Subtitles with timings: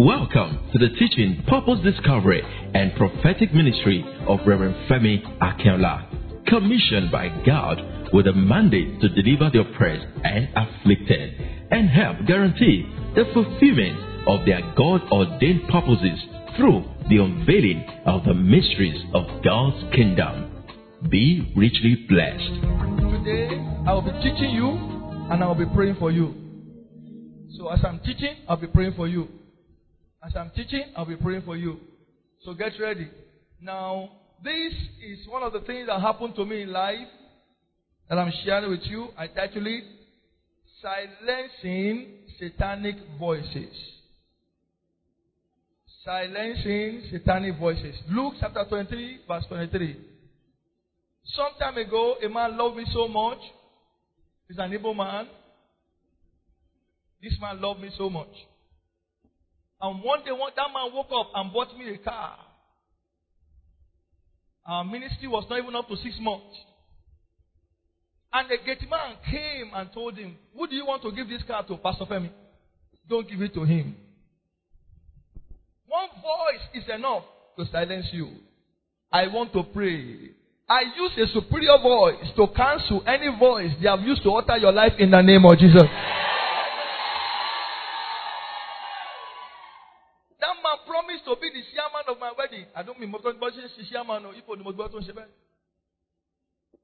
[0.00, 2.40] Welcome to the teaching, purpose discovery,
[2.72, 9.50] and prophetic ministry of Reverend Femi Akinola, commissioned by God with a mandate to deliver
[9.50, 11.38] the oppressed and afflicted
[11.70, 16.18] and help guarantee the fulfillment of their God ordained purposes
[16.56, 20.64] through the unveiling of the mysteries of God's kingdom.
[21.10, 23.20] Be richly blessed.
[23.20, 23.50] Today,
[23.86, 24.70] I will be teaching you
[25.30, 26.34] and I will be praying for you.
[27.58, 29.28] So, as I'm teaching, I'll be praying for you.
[30.22, 31.78] As I'm teaching, I'll be praying for you.
[32.44, 33.08] So, get ready.
[33.60, 34.10] Now,
[34.42, 34.72] this
[35.04, 37.08] is one of the things that happened to me in life
[38.08, 39.08] that I'm sharing with you.
[39.16, 39.84] I title it
[40.82, 42.06] Silencing
[42.38, 43.74] Satanic Voices.
[46.04, 47.94] Silencing Satanic Voices.
[48.08, 49.96] Luke chapter 23, verse 23.
[51.24, 53.38] Some time ago, a man loved me so much.
[54.48, 55.28] He's an able man.
[57.22, 58.32] This man loved me so much.
[59.82, 62.36] And one day, one, that man woke up and bought me a car.
[64.66, 66.56] Our ministry was not even up to six months.
[68.32, 71.42] And the gate man came and told him, Who do you want to give this
[71.46, 72.30] car to, Pastor Femi?
[73.08, 73.96] Don't give it to him.
[75.86, 77.24] One voice is enough
[77.58, 78.30] to silence you.
[79.10, 80.30] I want to pray.
[80.68, 84.70] I use a superior voice to cancel any voice they have used to alter your
[84.70, 85.82] life in the name of Jesus.
[90.38, 92.20] That man promised to be the chairman of
[92.86, 94.56] Ipo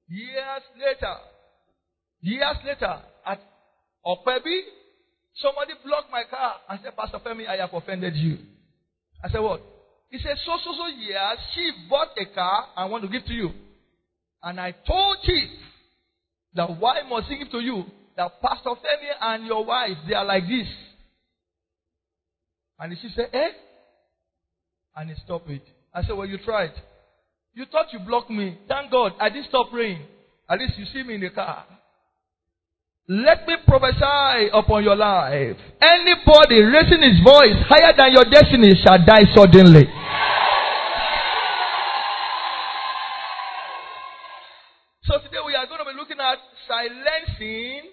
[0.08, 1.16] Years later,
[2.20, 3.40] years later, at
[4.04, 4.60] Okwebi,
[5.34, 8.38] somebody blocked my car and said, Pastor Femi, I have offended you.
[9.22, 9.62] I said, What?
[10.10, 13.32] He said, So, so, so years, she bought a car I want to give to
[13.32, 13.50] you.
[14.42, 15.50] And I told Chief
[16.54, 17.84] that why must he give to you?
[18.16, 20.68] That Pastor Femi and your wife, they are like this.
[22.78, 23.48] And she said, Eh?
[24.94, 25.62] And he stopped it.
[25.96, 26.72] I said, Well, you tried.
[27.54, 28.58] You thought you blocked me.
[28.68, 30.02] Thank God I didn't stop praying.
[30.48, 31.64] At least you see me in the car.
[33.08, 35.56] Let me prophesy upon your life.
[35.80, 39.88] Anybody raising his voice higher than your destiny shall die suddenly.
[45.04, 47.90] So today we are going to be looking at silencing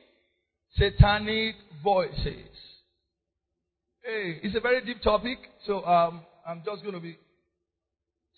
[0.76, 2.50] satanic voices.
[4.04, 7.18] Hey, it's a very deep topic, so um, I'm just going to be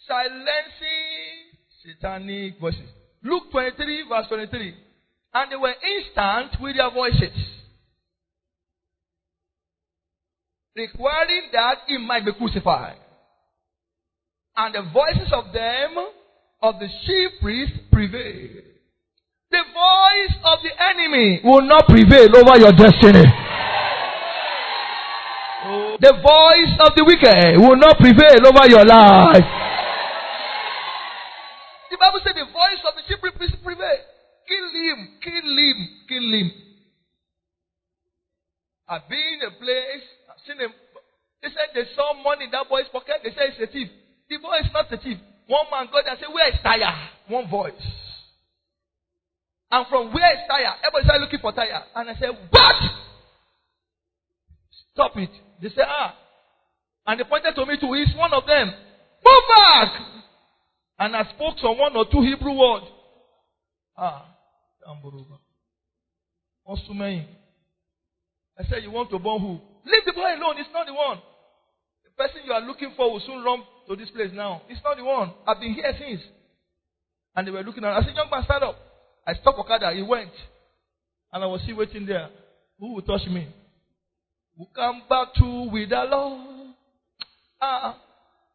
[0.07, 2.89] silencing satanic voices.
[3.23, 4.75] Luke 23, verse 23.
[5.33, 7.35] And they were instant with their voices,
[10.75, 12.97] requiring that he might be crucified.
[14.55, 15.97] And the voices of them,
[16.61, 18.63] of the chief priests, prevailed.
[19.51, 23.25] The voice of the enemy will not prevail over your destiny.
[25.99, 29.43] The voice of the wicked will not prevail over your life.
[31.91, 34.05] The Bible said the voice of the chief priest prevailed.
[34.47, 36.51] Kill him, kill him, kill him.
[38.87, 40.71] I've been in a place, I've seen him.
[41.41, 43.21] They said they saw money in that boy's pocket.
[43.23, 43.89] They said it's a thief.
[44.29, 45.17] The boy is not a thief.
[45.47, 47.09] One man got there and said, Where is Tyre?
[47.27, 47.73] One voice.
[49.71, 50.73] And from where is Tyre?
[50.81, 51.83] Everybody started looking for Tyre.
[51.95, 52.75] And I said, What?
[54.93, 55.29] Stop it.
[55.61, 56.15] They said, Ah.
[57.07, 58.67] And they pointed to me to He's one of them.
[58.67, 59.91] Move back.
[60.97, 62.85] And I spoke some one or two Hebrew words.
[63.97, 64.34] Ah.
[64.87, 65.39] Amburuba.
[68.57, 69.59] I said, You want to burn who?
[69.85, 70.57] Leave the boy alone.
[70.57, 71.19] It's not the one.
[72.03, 74.61] The person you are looking for will soon run to this place now.
[74.69, 75.31] It's not the one.
[75.45, 76.21] I've been here since.
[77.35, 78.75] And they were looking at I said, Young man, stand up.
[79.27, 79.91] I stopped Okada.
[79.93, 80.31] He went.
[81.33, 82.29] And I was still waiting there.
[82.79, 83.47] Who will touch me?
[84.57, 86.73] Who come back to with the Lord?
[87.61, 88.01] Ah.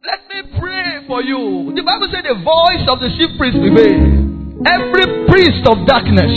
[0.02, 1.72] Let me pray for you.
[1.76, 4.29] The Bible said the voice of the chief priest prevailed.
[4.66, 6.32] Every priest of darkness,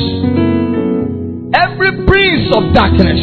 [1.54, 3.20] every prince of darkness,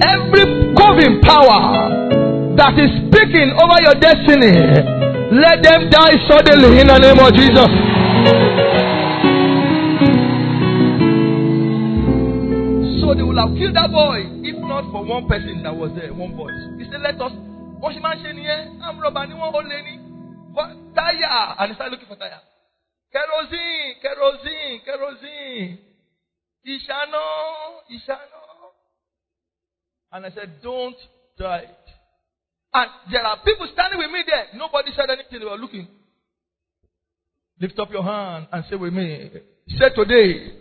[0.00, 4.56] every coven power that is speaking over your destiny,
[5.36, 7.70] let them die suddenly in the name of Jesus.
[13.00, 16.12] So they will have killed that boy if not for one person that was there,
[16.12, 16.56] one voice.
[16.78, 17.32] He said, Let us.
[17.80, 19.94] Wọ́n ṣe máa ń ṣe nìyẹn, àmúrọ̀bà ni wọ́n ó lé ní.
[20.92, 22.38] Táyà, and he started looking for táyà.
[23.12, 25.78] Kerosene, kerosene, kerosene.
[26.66, 28.74] Ishano, Ishano.
[30.12, 30.96] And I said, don't
[31.36, 31.76] try it.
[32.72, 34.46] And there are people standing with me there.
[34.54, 35.40] Nobody said anything.
[35.40, 35.88] They were looking.
[37.60, 39.30] Lift up your hand and say with me.
[39.68, 40.52] Say today.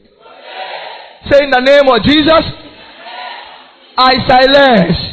[1.30, 2.44] Say in the name of Jesus.
[3.98, 5.10] I silence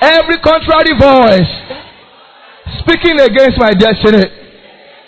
[0.00, 1.52] Every contrary voice
[2.80, 4.39] speaking against my destiny.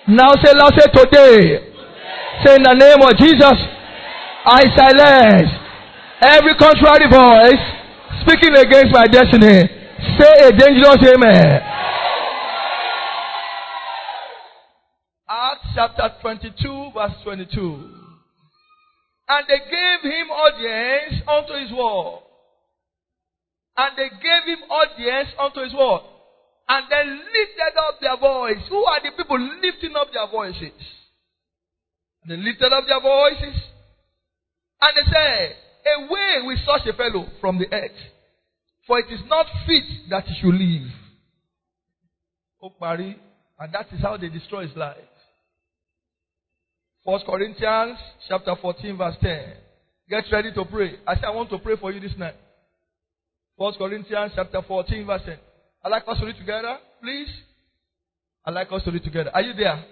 [0.08, 1.72] Now say, now say today.
[2.44, 3.58] Say in the name of Jesus,
[4.44, 5.50] I silence
[6.20, 7.62] every contrary voice
[8.26, 9.62] speaking against my destiny.
[10.18, 11.62] Say a dangerous amen.
[15.28, 18.02] Acts chapter 22, verse 22.
[19.28, 22.22] And they gave him audience unto his word.
[23.76, 26.02] And they gave him audience unto his word.
[26.72, 28.64] And then lifted up their voice.
[28.70, 30.72] Who are the people lifting up their voices?
[32.26, 33.60] They lifted up their voices.
[34.80, 35.56] And they said,
[35.98, 38.00] Away with such a fellow from the earth.
[38.86, 40.88] For it is not fit that he should live.
[42.62, 43.16] Okpari.
[43.60, 44.96] And that is how they destroy his life.
[47.04, 47.98] First Corinthians
[48.28, 49.40] chapter 14, verse 10.
[50.08, 50.94] Get ready to pray.
[51.06, 52.36] I say I want to pray for you this night.
[53.58, 55.36] First Corinthians chapter 14, verse 10.
[55.84, 57.28] I like us to read together, please.
[58.44, 59.30] I like us to read together.
[59.34, 59.84] Are you there?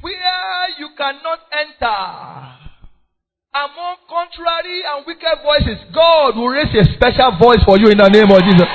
[0.00, 2.64] Where you cannot enter
[3.54, 8.08] among contrary and wicked voices, God will raise a special voice for you in the
[8.08, 8.68] name of Jesus.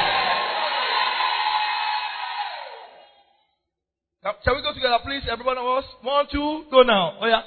[4.24, 5.84] Now, shall we go together, please, every one of us?
[6.02, 7.18] One, two, go now.
[7.22, 7.42] Oh, yeah.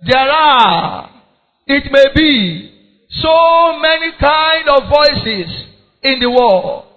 [0.00, 1.10] There are,
[1.66, 2.74] it may be,
[3.10, 5.64] so many kind of voices
[6.02, 6.87] in the world,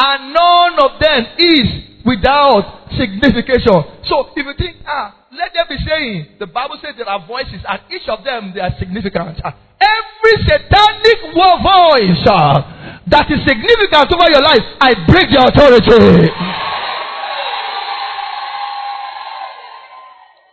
[0.00, 1.68] and none of them is
[2.04, 4.00] without signification.
[4.08, 7.60] So, if you think, ah, let them be saying, the Bible says there are voices,
[7.68, 9.40] and each of them they are significant.
[9.44, 16.32] Ah, every satanic voice uh, that is significant over your life, I break the authority.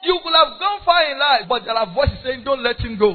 [0.03, 2.97] You could have gone far in life, but there are voices saying, Don't let him
[2.99, 3.11] go.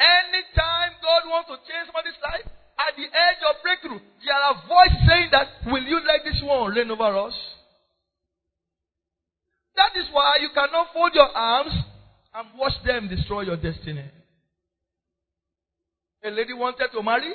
[0.00, 2.53] Anytime God wants to change somebody's life,
[2.88, 6.74] at the edge of breakthrough, there are voices saying that, Will you let this one
[6.74, 7.34] reign over us?
[9.76, 11.72] That is why you cannot fold your arms
[12.34, 14.04] and watch them destroy your destiny.
[16.24, 17.32] A lady wanted to marry,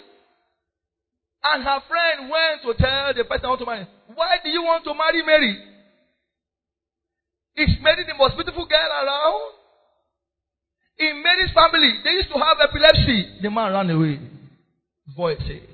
[1.44, 4.94] and her friend went to tell the person to marry, Why do you want to
[4.94, 5.57] marry Mary?
[7.56, 9.52] Is Mary the most beautiful girl around?
[10.98, 13.40] In Mary's family, they used to have epilepsy.
[13.42, 14.19] The man ran away.
[15.19, 15.68] Voices.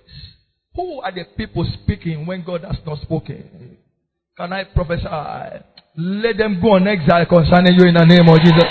[0.73, 3.77] Who are the people speaking when God has not spoken?
[4.35, 5.05] Can I prophesy?
[5.97, 8.65] Let them go on exile concerning you in the name of Jesus.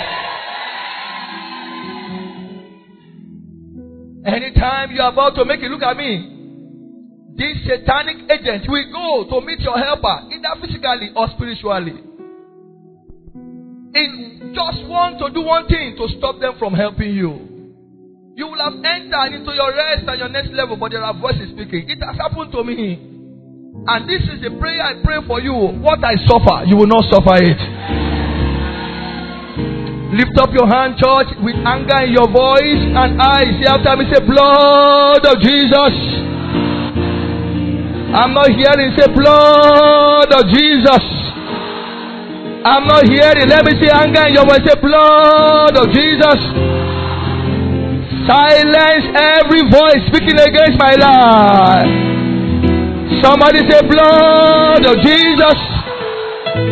[4.27, 6.11] Anytime you are about to make it, look at me.
[7.37, 12.03] This satanic agent will go to meet your helper, either physically or spiritually
[13.95, 17.54] in just want to do one thing to stop them from helping you.
[18.35, 21.55] You will have entered into your rest and your next level, but there are voices
[21.55, 21.87] speaking.
[21.87, 22.99] It has happened to me.
[23.87, 25.55] And this is the prayer I pray for you.
[25.55, 27.55] What I suffer, you will not suffer it.
[30.19, 33.55] Lift up your hand, church, with anger in your voice and eyes.
[33.55, 35.95] Say after me, say, Blood of Jesus.
[38.19, 41.05] I'm not hearing, say, Blood of Jesus.
[42.67, 43.47] I'm not hearing.
[43.47, 44.59] Let me see anger in your voice.
[44.65, 46.74] Say, blood of Jesus.
[48.25, 51.85] Silence every voice speaking against my life.
[53.21, 55.57] Somebody say, blood of Jesus.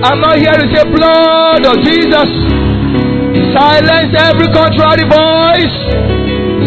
[0.02, 2.30] I'm not here to Say, blood of Jesus.
[3.54, 5.78] Silence every contrary voice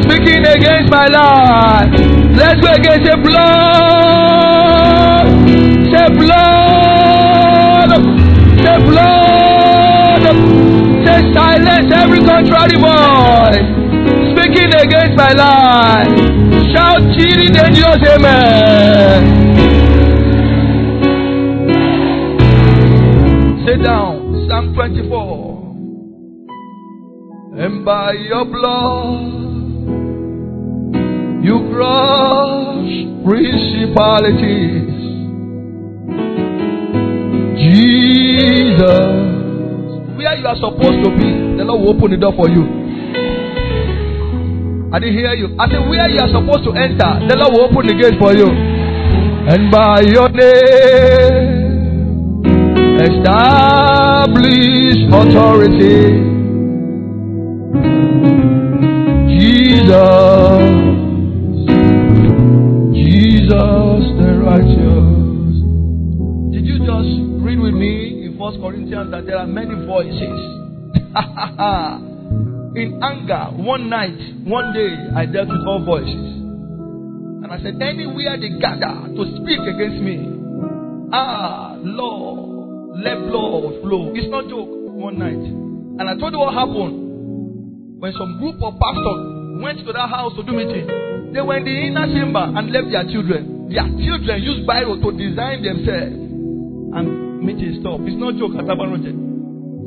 [0.06, 1.90] speaking against my life.
[2.38, 3.02] Let's go again.
[3.02, 5.26] Say, blood.
[5.90, 7.90] Say, blood.
[8.62, 10.22] Say blood.
[11.02, 13.85] Say silence every contrary voice
[14.82, 16.08] against my life.
[16.72, 19.20] Shout cheating dangerous amen.
[23.66, 24.46] Sit down.
[24.48, 25.56] Psalm 24.
[27.58, 29.36] And by your blood
[31.42, 32.92] you crush
[33.24, 34.94] principalities.
[37.56, 39.16] Jesus.
[40.16, 42.75] Where you are supposed to be, the Lord will open the door for you.
[44.96, 45.54] I didn't hear you.
[45.60, 48.32] I said, where you are supposed to enter, the Lord will open the gate for
[48.32, 48.48] you.
[48.48, 52.40] And by your name,
[53.04, 56.16] establish authority.
[59.36, 59.84] Jesus,
[62.96, 65.60] Jesus the righteous.
[66.56, 67.12] Did you just
[67.44, 70.40] read with me in First Corinthians that there are many voices.
[72.76, 76.36] in anger, one night, one day, I dealt with all voices.
[77.42, 80.20] And I said, anywhere they gather to speak against me,
[81.12, 84.12] ah, Lord, let blood flow.
[84.14, 84.68] It's not joke.
[84.96, 89.20] One night, and I told you what happened when some group of pastors
[89.60, 90.88] went to that house to do meeting.
[91.36, 93.68] They were in the inner chamber and left their children.
[93.68, 96.16] Their children used Bible to design themselves,
[96.96, 98.08] and meeting stopped.
[98.08, 98.64] It's not joke at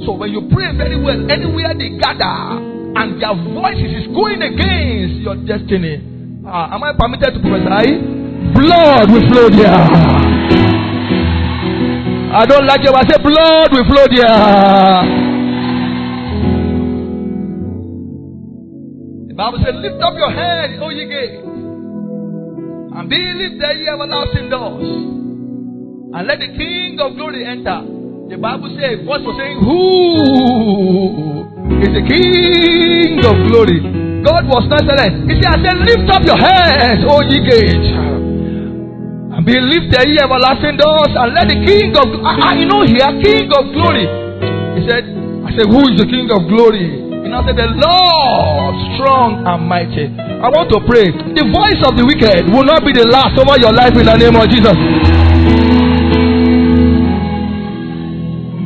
[0.06, 5.22] So when you pray very well, anywhere they gather, and their voices is going against
[5.22, 6.02] your destiny.
[6.46, 8.02] Uh, am I permitted to prophesy?
[8.56, 9.78] Blood will flow there.
[12.32, 12.94] I don't like it.
[12.94, 15.30] I say blood will flow there.
[19.30, 24.50] The Bible says, lift up your head, O ye gates, and be lifted ye everlasting
[24.50, 27.82] doors, and let the King of glory enter.
[28.30, 31.39] The Bible says, voice was saying, Who
[31.78, 33.80] is the King of glory?
[34.26, 38.10] God was not saying, He said, I said, lift up your head, O ye gates
[39.40, 43.08] and be lifted ye everlasting doors and let the king of I, I know here
[43.24, 44.04] king of glory.
[44.76, 45.08] He said
[45.48, 47.08] I said who is the king of glory?
[47.24, 50.12] And I said the Lord strong and mighty.
[50.12, 51.08] I want to pray.
[51.08, 54.18] The voice of the wicked will not be the last over your life in the
[54.20, 54.76] name of Jesus.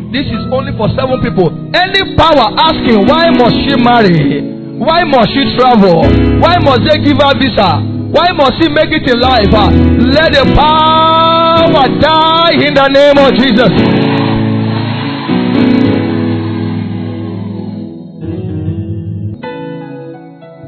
[0.09, 4.41] This is only for seven people any power asking why must she marry
[4.77, 6.05] why must she travel
[6.39, 9.49] why must they give her visa why must he make it in life?
[9.49, 9.71] Uh,
[10.13, 13.73] let the power die in the name of Jesus.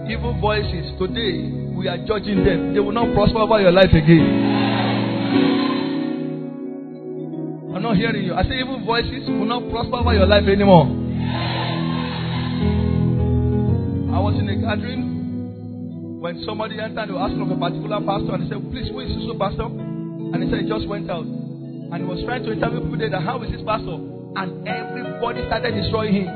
[0.10, 2.74] Evil voices, today we are judging them.
[2.74, 5.75] They will not prosper over your life again.
[7.76, 8.34] I'm not hearing you.
[8.34, 10.86] I say evil voices will not prosper over your life anymore.
[14.16, 18.44] I was in a gathering when somebody entered, were asking of a particular pastor, and
[18.44, 19.68] he said, Please, who is this pastor?
[19.68, 21.28] And he said, He just went out.
[21.28, 24.00] And he was trying to interview people there, How is this pastor?
[24.40, 26.28] And everybody started destroying him.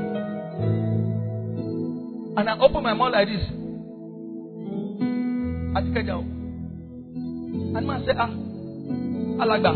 [2.36, 3.40] And I opened my mouth like this.
[5.72, 6.20] I think I go.
[6.20, 8.28] And man said, Ah,
[9.40, 9.72] I like that.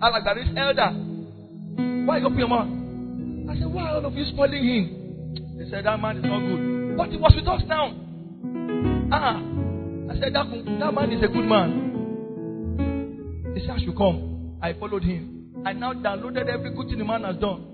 [0.00, 0.34] I like that.
[0.36, 0.90] This elder.
[2.06, 2.68] Why you open your mouth?
[3.50, 5.58] I said, Why all of you spoiling him?
[5.58, 6.96] They said, That man is not good.
[6.96, 7.92] But he was with us now.
[9.12, 10.46] Ah, I said, that,
[10.80, 11.92] that man is a good man.
[13.54, 14.56] He said, I should come.
[14.62, 15.52] I followed him.
[15.66, 17.66] I now downloaded every good thing the man has done.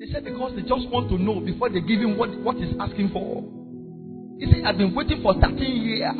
[0.00, 2.74] They said, because they just want to know before they give him what, what he's
[2.80, 3.44] asking for.
[4.40, 6.10] He said, I've been waiting for 13 years.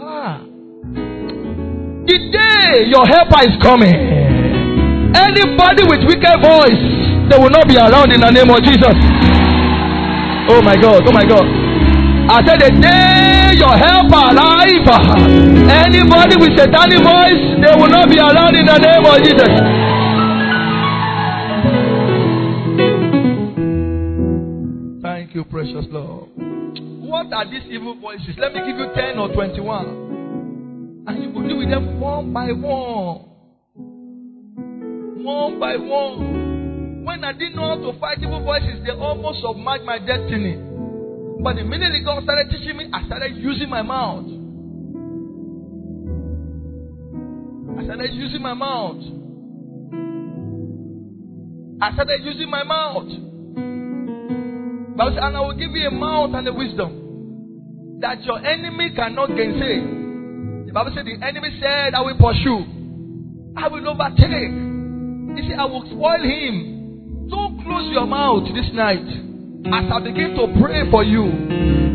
[0.00, 0.46] Ah.
[0.82, 3.94] The day your helper is coming,
[5.14, 6.82] anybody with wicked voice,
[7.30, 8.98] they will not be around in the name of Jesus.
[10.50, 11.46] Oh my God, oh my God.
[12.26, 14.82] I said the day your help arrive,
[15.70, 19.52] anybody with satanic voice, they will not be allowed in the name of Jesus.
[25.02, 26.30] Thank you, precious Lord.
[27.06, 28.34] What are these evil voices?
[28.36, 30.11] Let me give you 10 or 21.
[31.06, 33.28] And you will deal with them one by one.
[35.24, 37.04] One by one.
[37.04, 40.56] When I didn't know how to fight evil voices, they almost submerged my destiny.
[41.42, 44.26] But the minute God started teaching me, I started using my mouth.
[47.78, 49.02] I started using my mouth.
[51.82, 53.08] I started using my mouth.
[54.96, 59.28] But and I will give you a mouth and a wisdom that your enemy cannot
[59.34, 60.01] gainsay.
[60.72, 62.64] The Bible said the enemy said, I will pursue.
[63.60, 64.56] I will overtake.
[65.36, 67.28] You see, I will spoil him.
[67.28, 69.04] Don't close your mouth this night
[69.68, 71.28] as I begin to pray for you,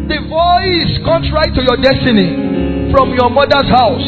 [0.06, 4.06] the voice contrary to your destiny from your mother's house,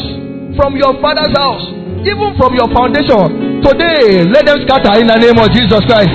[0.54, 1.66] from your father's house,
[2.06, 6.14] even from your foundation, today let them scatter in the name of Jesus Christ.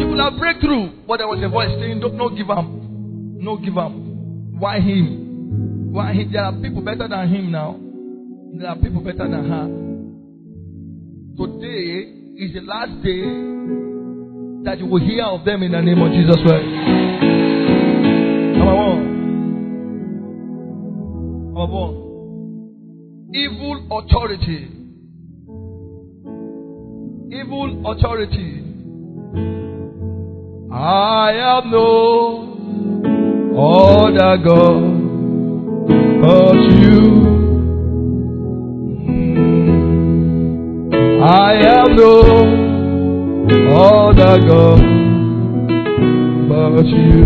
[0.00, 3.60] You will have breakthrough, but there was a voice saying, "Don't no give up, no
[3.60, 3.92] give up."
[4.56, 5.29] Why him?
[5.90, 6.30] Why him?
[6.32, 7.76] There are people better than him now.
[8.54, 9.66] There are people better than her.
[11.36, 13.22] Today is the last day
[14.64, 16.66] that you will hear of them in the name of Jesus Christ.
[18.56, 19.02] Number one.
[21.54, 21.94] Number one.
[23.34, 24.68] Evil authority.
[27.34, 28.64] Evil authority.
[30.72, 32.46] I have no
[33.58, 34.99] other God
[36.20, 37.00] but you.
[41.22, 42.20] I am no
[43.74, 44.80] other God
[46.48, 47.24] but you.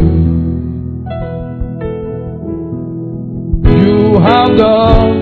[3.78, 5.16] You have done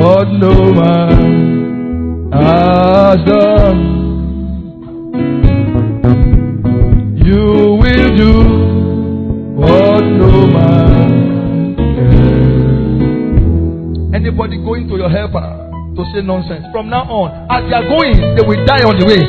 [0.00, 3.99] what no man has done.
[15.10, 15.42] Your helper
[15.96, 19.06] to say nonsense from now on, as they are going, they will die on the
[19.06, 19.22] way.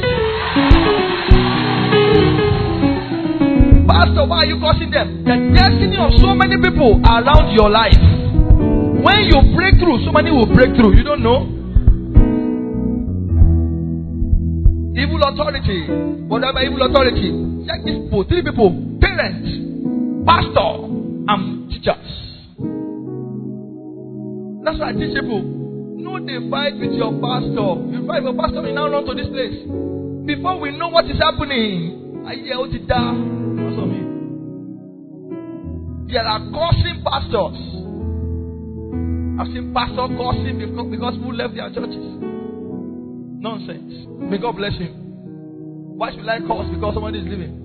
[3.89, 5.25] Pastor, why are you causing them?
[5.25, 7.97] The destiny of so many people around your life.
[7.97, 10.93] When you break through, so many will break through.
[10.95, 11.49] You don't know.
[14.93, 15.89] Evil authority,
[16.29, 18.69] whatever evil authority, check these people, three people,
[19.01, 19.49] parents,
[20.29, 20.85] pastor,
[21.25, 22.05] and teachers.
[24.63, 25.60] That's why I teach people.
[26.11, 27.87] No, they fight with your pastor.
[27.87, 29.63] You fight with your pastor, we now run to this place.
[30.27, 32.85] Before we know what is happening, I hear what it.
[36.11, 37.55] There are cursing pastors.
[39.39, 42.03] I've seen pastors cursing because, because people left their churches.
[43.39, 44.11] Nonsense.
[44.19, 44.91] May God bless him.
[45.95, 47.55] Why should I curse because somebody is leaving?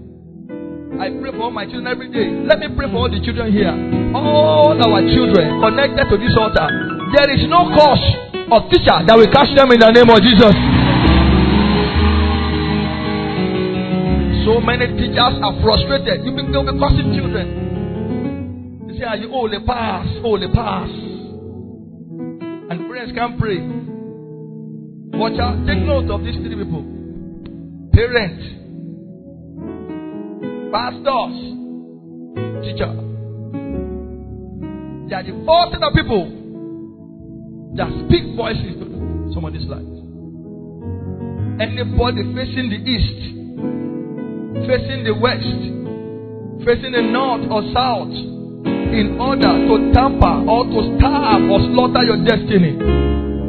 [1.02, 2.30] I pray for all my children every day.
[2.46, 3.74] Let me pray for all the children here.
[4.14, 6.70] All our children connected to this altar.
[7.10, 10.54] There is no curse of teacher that will catch them in the name of Jesus.
[14.46, 16.22] So many teachers are frustrated.
[16.22, 18.86] You think they'll be causing children.
[18.86, 20.90] They say, Are you oh the pass, oh pass.
[22.70, 23.58] And parents can't pray.
[25.18, 26.86] Watch out, take note of these three people.
[27.92, 28.46] Parents,
[30.70, 31.34] pastors,
[32.62, 32.94] teacher.
[35.08, 36.45] They are the four set of people
[37.76, 38.86] that speak voices to
[39.32, 39.84] somebody's life.
[41.60, 43.36] Anybody facing the east
[44.64, 45.44] facing the west,
[46.64, 52.18] facing the north or south, in order to tamper or to starve or slaughter your
[52.24, 52.74] destiny.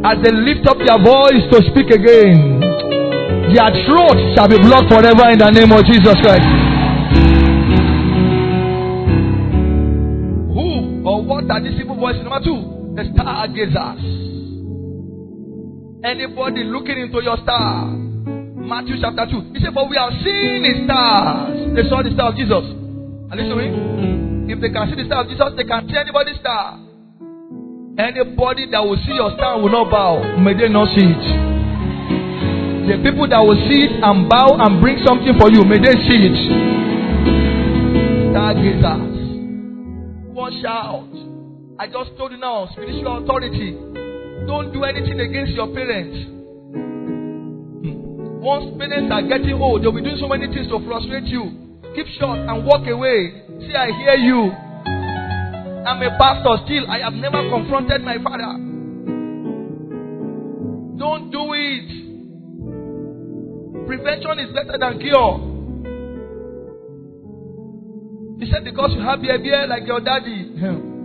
[0.04, 2.60] As they lift up their voice to speak again,
[3.56, 6.46] their throat shall be blocked forever in the name of Jesus Christ.
[10.54, 12.22] Who or what are these people voices?
[12.22, 12.67] Number two,
[12.98, 14.02] the star stargazers.
[16.04, 17.94] Anybody looking into your star
[18.68, 19.54] Matthew chapter 2.
[19.56, 21.56] He said, For we have seen the stars.
[21.72, 22.68] They saw the star of Jesus.
[23.32, 24.52] Are you listening?
[24.52, 26.76] If they can see the star of Jesus, they can see anybody's star.
[27.96, 30.20] Anybody that will see your star will not bow.
[30.44, 31.26] May they not see it.
[32.92, 35.96] The people that will see it and bow and bring something for you, may they
[36.04, 36.38] see it.
[38.36, 39.16] Stargazers.
[40.36, 41.27] Watch out.
[41.80, 43.78] I just told you now, spiritual authority.
[44.48, 46.26] Don't do anything against your parents.
[47.86, 48.42] Hmm.
[48.42, 51.78] Once parents are getting old, they'll be doing so many things to frustrate you.
[51.94, 53.44] Keep short and walk away.
[53.62, 54.52] See, I hear you.
[55.86, 56.90] I'm a pastor still.
[56.90, 58.58] I have never confronted my father.
[60.98, 61.90] Don't do it.
[63.86, 65.40] Prevention is better than cure.
[68.40, 70.50] He said, because you have beer like your daddy.
[70.58, 70.97] Hmm.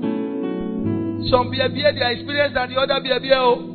[1.30, 3.20] Some beer, they are experienced than the other beer.
[3.34, 3.72] Oh.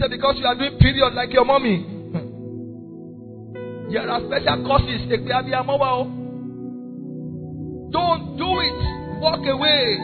[0.00, 1.82] said, because you are doing period like your mommy.
[1.82, 2.24] Hmm.
[3.92, 5.02] There are special courses.
[5.12, 6.04] Oh.
[7.92, 8.80] Don't do it.
[9.20, 9.98] Walk away.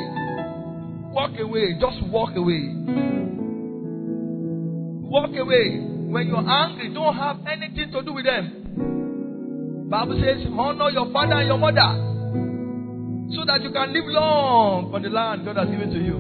[1.12, 1.79] Walk away.
[1.81, 2.68] Just walk away.
[5.09, 5.81] Walk away.
[6.12, 9.88] When you're angry, don't have anything to do with them.
[9.88, 12.15] Bible says, honor your father and your mother
[13.35, 16.19] so that you can live long on the land God has given to you.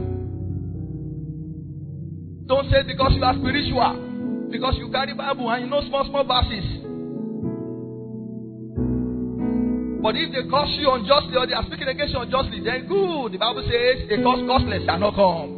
[2.46, 6.24] Don't say because you are spiritual, because you carry Bible and you know small, small
[6.24, 6.86] verses.
[10.02, 13.32] But if they curse you unjustly or they are speaking against you unjustly, then good.
[13.34, 15.56] The Bible says a curse costless shall not come.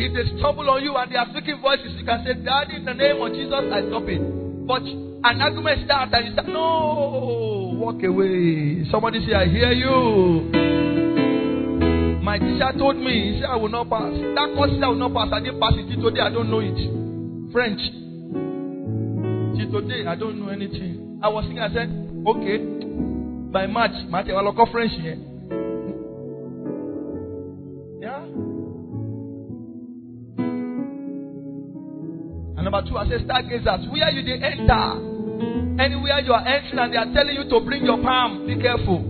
[0.00, 2.84] If they stumble on you and they are speaking voices, you can say, Daddy, in
[2.86, 4.39] the name of Jesus, I stop it.
[4.70, 8.86] But an argument starts and you say, No, walk away.
[8.88, 10.46] Somebody say, I hear you.
[12.22, 14.14] My teacher told me, he said, I will not pass.
[14.14, 15.26] That course I will not pass.
[15.34, 15.90] I didn't pass it.
[15.90, 16.78] Till today, I don't know it.
[17.50, 17.82] French.
[19.58, 21.18] Till today, I don't know anything.
[21.20, 21.90] I was thinking, I said,
[22.30, 22.62] okay,
[23.50, 25.18] by March, look French here.
[32.80, 33.88] And number two, I said, stargazers.
[33.92, 35.10] Where you they enter?
[35.80, 39.00] Anywhere you are entering and they are telling you to bring your palm, be careful.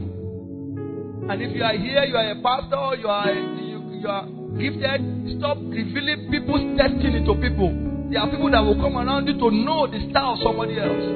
[1.30, 4.26] And if you are here, you are a pastor, you are you, you are
[4.58, 7.70] gifted, stop revealing people's destiny to people.
[8.10, 11.06] There are people that will come around you to know the star of somebody else.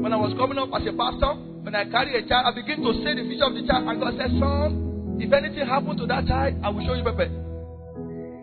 [0.00, 2.84] When I was coming up as a pastor, When I carry a child, I begin
[2.84, 3.88] to say the vision of the child.
[3.88, 7.43] And God said, Son, if anything happened to that child, I will show you Pepe.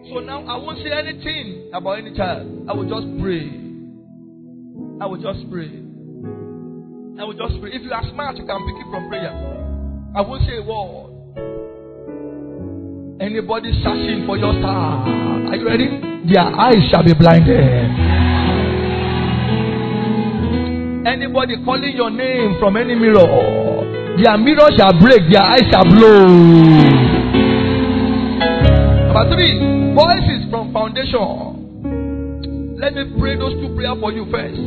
[0.09, 2.65] So now I won't say anything about any child.
[2.67, 3.47] I will just pray.
[4.99, 5.69] I will just pray.
[7.19, 7.71] I will just pray.
[7.73, 9.31] If you are smart, you can pick it from prayer.
[10.15, 11.07] I won't say a word.
[13.21, 15.05] Anybody searching for your star?
[15.07, 15.87] Are you ready?
[16.25, 17.59] Their eyes shall be blinded.
[21.05, 26.25] Anybody calling your name from any mirror, their mirror shall break, their eyes shall blow.
[29.13, 32.75] Number three, voices from foundation.
[32.79, 34.57] Let me pray those two prayers for you first.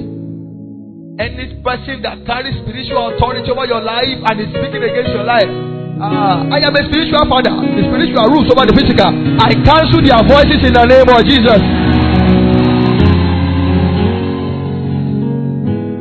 [1.19, 5.51] Any person that carries spiritual authority over your life and is speaking against your life,
[5.95, 7.55] uh, I am a spiritual father.
[7.55, 9.11] The spiritual rules over the physical.
[9.39, 11.63] I cancel their voices in the name of Jesus.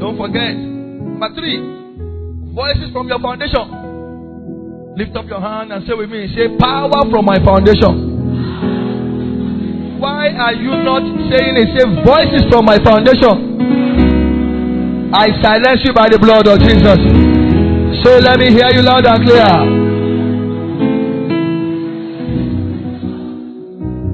[0.02, 0.58] Don't forget.
[0.58, 1.62] Number three,
[2.58, 3.70] voices from your foundation.
[4.98, 8.13] Lift up your hand and say with me, say, Power from my foundation.
[10.04, 11.00] Why are you not
[11.32, 11.80] saying it?
[11.80, 13.56] Say, Voices from my foundation.
[15.16, 17.00] I silence you by the blood of Jesus.
[18.04, 19.48] So let me hear you loud and clear.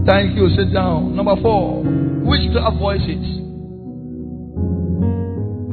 [0.06, 0.46] Thank you.
[0.54, 1.16] Sit down.
[1.16, 1.82] Number four,
[2.22, 3.26] witchcraft voices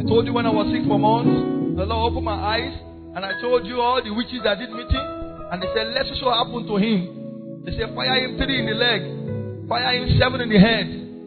[0.01, 2.73] I told you when I was sick for months, the Lord opened my eyes
[3.17, 5.07] and I told you all the witches that did meeting.
[5.53, 7.65] And they said, Let's show happen to him.
[7.69, 9.16] They said, Fire him three in the leg,
[9.69, 10.87] fire him seven in the head.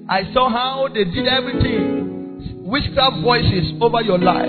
[0.09, 2.63] I saw how they did everything.
[2.65, 4.47] Witchcraft voices over your life.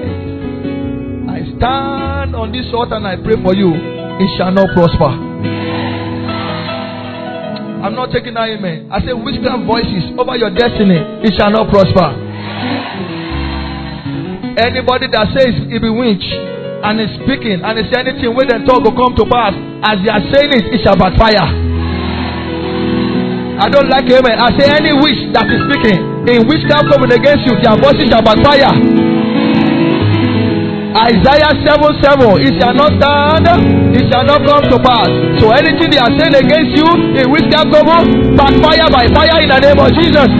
[1.29, 3.73] I stand on this altar and I pray for you.
[3.75, 5.11] It shall not prosper.
[7.81, 8.93] I'm not taking that amen.
[8.93, 11.01] I say witchcraft voices over your destiny.
[11.25, 12.13] It shall not prosper.
[14.61, 16.25] Anybody that says he be winch
[16.85, 19.57] and is speaking and is anything when they talk will come to pass,
[19.89, 21.70] as they are saying it, it shall backfire.
[23.61, 24.41] I don't like amen.
[24.41, 24.41] Eh?
[24.41, 28.25] I say any wish that is speaking in witchcraft coming against you, their voices shall
[28.25, 28.73] backfire.
[30.91, 33.47] Isaiah 7 7, it shall not stand,
[33.95, 35.07] it shall not come to pass.
[35.39, 36.89] So anything they are saying against you
[37.21, 40.31] in witchcraft coming, backfire by fire in the name of Jesus.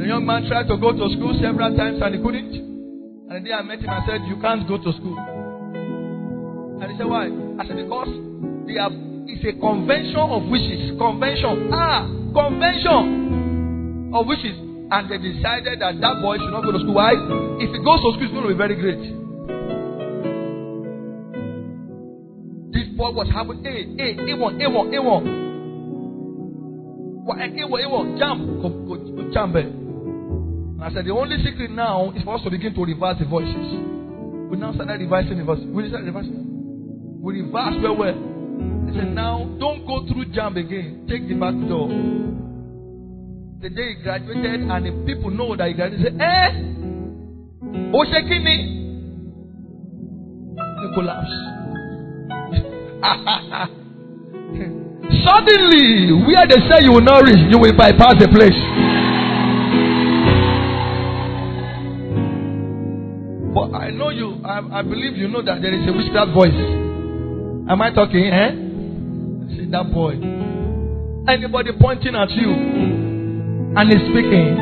[0.00, 2.52] The young man tried to go to school several times and he couldn't.
[3.30, 5.14] And the day I met him, I said, You can't go to school.
[6.82, 7.30] And he said, Why?
[7.60, 8.10] I said, Because
[8.66, 8.90] they have,
[9.30, 10.98] it's a convention of wishes.
[10.98, 11.70] Convention.
[11.72, 14.56] Ah, convention of wishes.
[14.90, 16.94] And they decided that that boy should not go to school.
[16.94, 17.14] Why?
[17.62, 18.98] If he goes to school, it's going to be very great.
[22.74, 25.22] This boy was having A, A, A1, A1, A1.
[27.30, 29.54] A1, A1, jump, go, go, go, jump.
[30.82, 33.54] I said, the only secret now is for us to begin to reverse the voices.
[34.50, 35.66] We now started reversing the voices.
[35.66, 37.20] We started reversing.
[37.22, 38.29] We reverse where we're.
[38.90, 41.06] I said, now don't go through jam again.
[41.08, 41.86] Take the back door.
[43.62, 46.50] The day he graduated and the people know that he graduated, say, eh?
[47.94, 48.56] Oshekini.
[50.58, 51.30] He collapsed.
[55.22, 58.58] Suddenly, where they say you will not reach, you will bypass the place.
[63.54, 66.54] But I know you, I, I believe you know that there is a witchcraft voice.
[67.70, 68.26] Am I talking?
[68.26, 68.59] Eh?
[69.70, 70.14] That boy.
[71.30, 74.56] Anybody pointing at you and is speaking,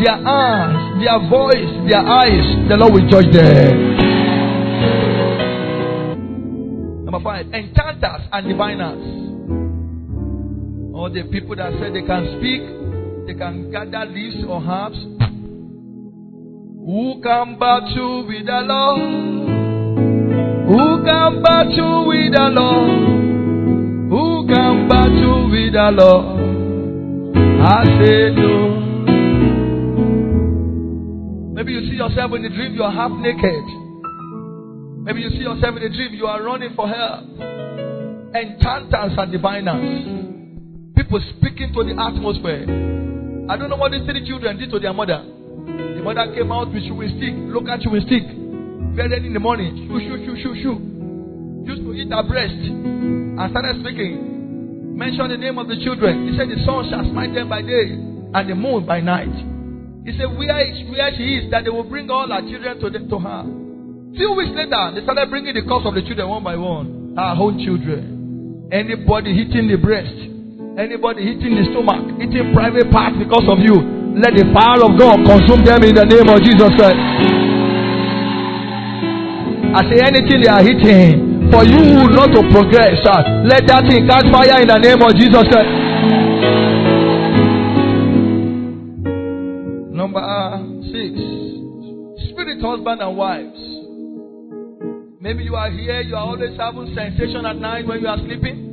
[0.00, 3.94] their eyes, their voice, their eyes, the Lord will judge them.
[7.04, 9.04] Number five, enchanters and diviners.
[10.94, 12.62] All the people that say they can speak,
[13.26, 14.96] they can gather leaves or herbs
[16.84, 19.00] who can battle with the Lord?
[20.68, 23.13] Who can battle with the Lord?
[24.88, 27.36] Battle with the Lord?
[27.64, 28.52] I say no.
[31.54, 33.64] Maybe you see yourself in the dream, you are half naked.
[35.04, 37.24] Maybe you see yourself in the dream, you are running for help.
[38.34, 40.94] Enchanters and diviners.
[40.96, 42.64] People speaking to the atmosphere.
[43.48, 45.22] I don't know what these three children did to their mother.
[45.24, 48.24] The mother came out with chewing stick, local chewing stick.
[48.96, 50.76] Very early in the morning, shoo, shoo, shoo, shoo, shoo.
[51.64, 54.33] Used to eat her breast and started speaking.
[54.94, 56.30] Mention the name of the children.
[56.30, 59.34] He said, The sun shall smite them by day and the moon by night.
[60.06, 62.86] He said, Where, is, where she is, that they will bring all her children to,
[62.94, 63.42] the, to her.
[64.14, 67.18] Few weeks later, they started bringing the corpse of the children one by one.
[67.18, 68.70] Our own children.
[68.70, 70.14] Anybody hitting the breast,
[70.78, 73.74] anybody hitting the stomach, hitting private parts because of you,
[74.14, 77.02] let the fire of God consume them in the name of Jesus Christ.
[79.74, 84.06] I say anything they are hitting for you not to progress, uh, let that thing
[84.06, 85.72] catch fire in the name of Jesus Christ.
[89.94, 90.20] Number
[90.90, 91.12] six,
[92.30, 93.60] spirit husband and wives.
[95.20, 98.70] Maybe you are here, you are always having sensation at night when you are sleeping.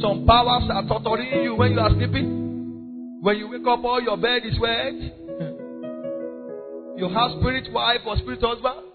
[0.00, 3.20] Some powers are torturing you when you are sleeping.
[3.20, 4.94] When you wake up, all your bed is wet.
[6.96, 8.93] You have spirit wife or spirit husband.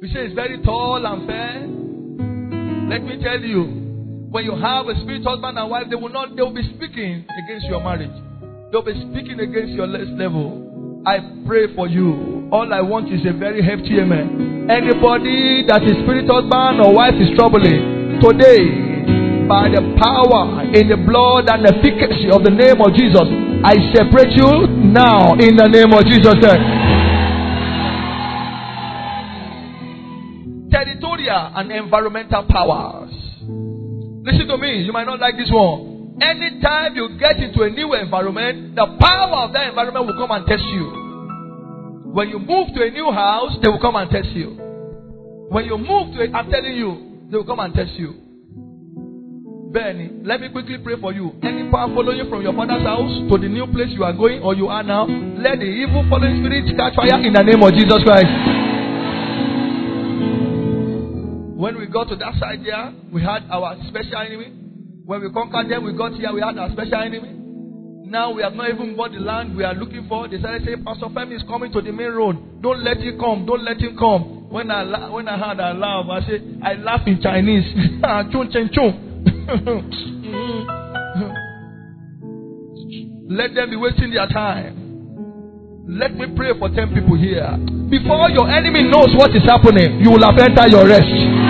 [0.00, 1.60] Say it's very tall and fair.
[2.88, 6.34] Let me tell you, when you have a spirit husband and wife, they will not
[6.34, 8.10] they will be speaking against your marriage.
[8.72, 11.04] They'll be speaking against your less level.
[11.04, 12.48] I pray for you.
[12.50, 14.72] All I want is a very hefty amen.
[14.72, 20.96] Anybody that is spirit husband or wife is troubling today by the power in the
[20.96, 23.28] blood and the efficacy of the name of Jesus.
[23.62, 26.40] I separate you now in the name of Jesus.
[31.54, 33.12] And environmental powers.
[34.22, 36.18] Listen to me, you might not like this one.
[36.20, 40.46] Anytime you get into a new environment, the power of that environment will come and
[40.46, 42.12] test you.
[42.12, 44.58] When you move to a new house, they will come and test you.
[45.48, 48.14] When you move to, a, I'm telling you, they will come and test you.
[49.72, 51.32] Benny, let me quickly pray for you.
[51.42, 54.42] Any power following you from your father's house to the new place you are going
[54.42, 57.72] or you are now, let the evil following spirit catch fire in the name of
[57.72, 58.59] Jesus Christ.
[61.60, 64.46] When we got to that side there, we had our special enemy.
[65.04, 67.34] When we conquered them, we got here, we had our special enemy.
[68.08, 70.26] Now we have not even bought the land we are looking for.
[70.26, 72.62] They started saying, Pastor Femi is coming to the main road.
[72.62, 73.44] Don't let him come.
[73.44, 74.48] Don't let him come.
[74.48, 77.68] When I la- when I heard I laugh, I said, I laugh in Chinese.
[83.30, 85.84] Let them be wasting their time.
[85.86, 87.54] Let me pray for 10 people here.
[87.90, 91.49] Before your enemy knows what is happening, you will have entered your rest.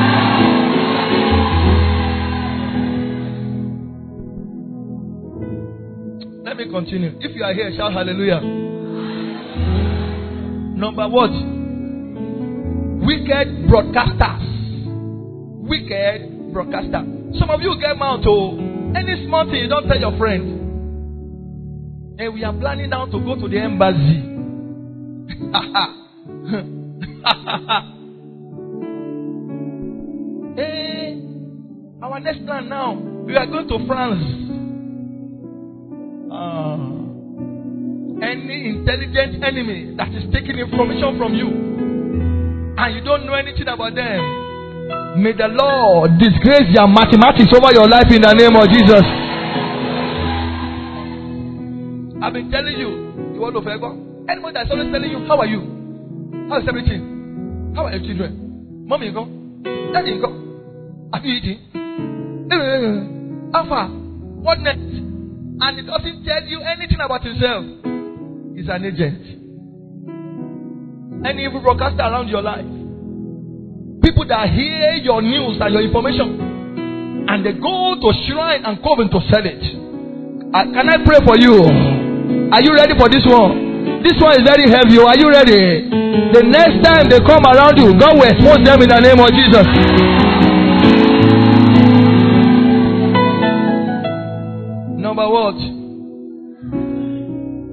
[6.81, 7.13] Continue.
[7.21, 8.41] If you are here, shout hallelujah.
[10.81, 11.31] Number what?
[13.05, 14.45] Wicked broadcasters.
[15.69, 16.23] Wicked
[16.55, 17.39] broadcasters.
[17.39, 18.93] Some of you get mouth to oh.
[18.97, 20.57] any small thing you don't tell your friend.
[22.19, 24.27] And we are planning now to go to the embassy.
[30.57, 31.17] hey,
[32.03, 34.50] eh, our next plan now, we are going to France.
[36.41, 36.77] Uh,
[38.25, 41.49] any intelligent enemy that is taking information from you
[42.81, 44.21] and you don't know anything about them
[45.21, 49.05] May the Lord disgrace their mathematics over your life in the name of Jesus.
[52.23, 53.93] I've been telling you, you want to favor?
[54.31, 55.61] Anybody that's always telling you, How are you?
[56.49, 57.73] How is everything?
[57.75, 58.87] How are your children?
[58.87, 59.25] Mommy, go.
[59.93, 60.31] Daddy, go.
[61.13, 61.59] Have you eaten?
[62.51, 63.59] Eh, eh, eh.
[63.59, 63.89] Alpha,
[64.41, 65.10] what next?
[65.63, 67.65] And it doesn't tell you anything about himself.
[68.57, 69.23] He's an agent.
[71.27, 72.65] Any evil broadcaster around your life
[74.03, 79.13] People that hear your news and your information and they go to shrine and coven
[79.13, 79.61] to sell it.
[80.51, 81.61] Uh, can I pray for you?
[82.49, 84.01] Are you ready for this one?
[84.03, 84.97] This one is very heavy.
[84.99, 85.85] Are you ready?
[86.33, 89.29] The next time they come around you, God will expose them in the name of
[89.37, 89.69] Jesus.
[95.29, 95.57] What?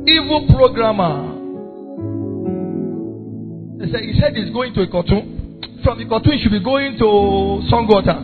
[0.07, 1.35] Evil programmer.
[3.83, 5.61] He said, he said he's going to a cartoon.
[5.83, 7.05] From Ikotun, you should be going to
[7.71, 8.17] Songota.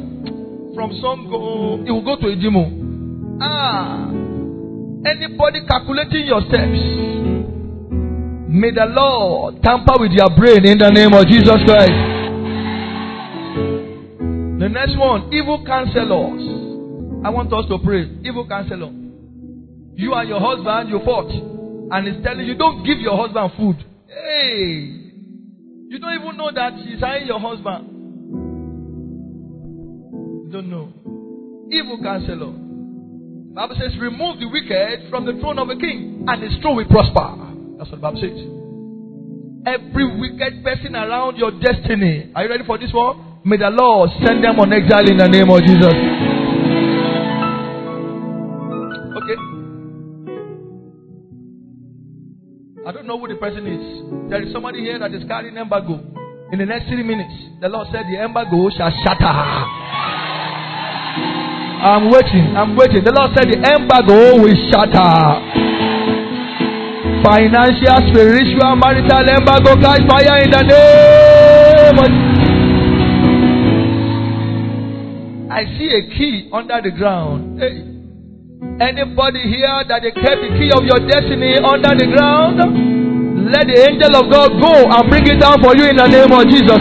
[0.76, 3.40] From Songo, he will go to Idimu.
[3.42, 4.10] Ah,
[5.06, 6.80] anybody calculating your steps,
[8.50, 12.12] may the Lord tamper with your brain in the name of Jesus Christ.
[14.60, 16.42] The next one, evil counselors.
[17.26, 18.10] I want us to pray.
[18.24, 19.03] Evil counselor.
[19.96, 21.30] You and your husband, you fought.
[21.92, 23.86] And he's telling you, don't give your husband food.
[24.08, 25.04] Hey,
[25.90, 27.90] you don't even know that she's eyeing your husband.
[30.46, 30.90] You don't know.
[31.72, 32.54] Evil counselor.
[33.54, 36.86] Bible says, remove the wicked from the throne of a king, and his throne will
[36.86, 37.38] prosper.
[37.78, 38.40] That's what the Bible says.
[39.66, 42.32] Every wicked person around your destiny.
[42.36, 43.42] Are you ready for this one?
[43.46, 45.94] May the Lord send them on exile in the name of Jesus.
[53.04, 54.30] Don't know who the person is.
[54.32, 56.00] There is somebody here that is carrying embargo.
[56.54, 59.28] In the next three minutes, the Lord said the embargo shall shatter.
[61.84, 62.56] I'm waiting.
[62.56, 63.04] I'm waiting.
[63.04, 65.36] The Lord said the embargo will shatter.
[67.28, 72.08] Financial, spiritual, marital embargo, catch fire in the name of
[75.52, 77.60] I see a key under the ground.
[77.60, 77.84] Hey.
[78.80, 82.93] Anybody here that they kept the key of your destiny under the ground?
[83.44, 86.32] Let the angel of God go and bring it down for you in the name
[86.32, 86.80] of Jesus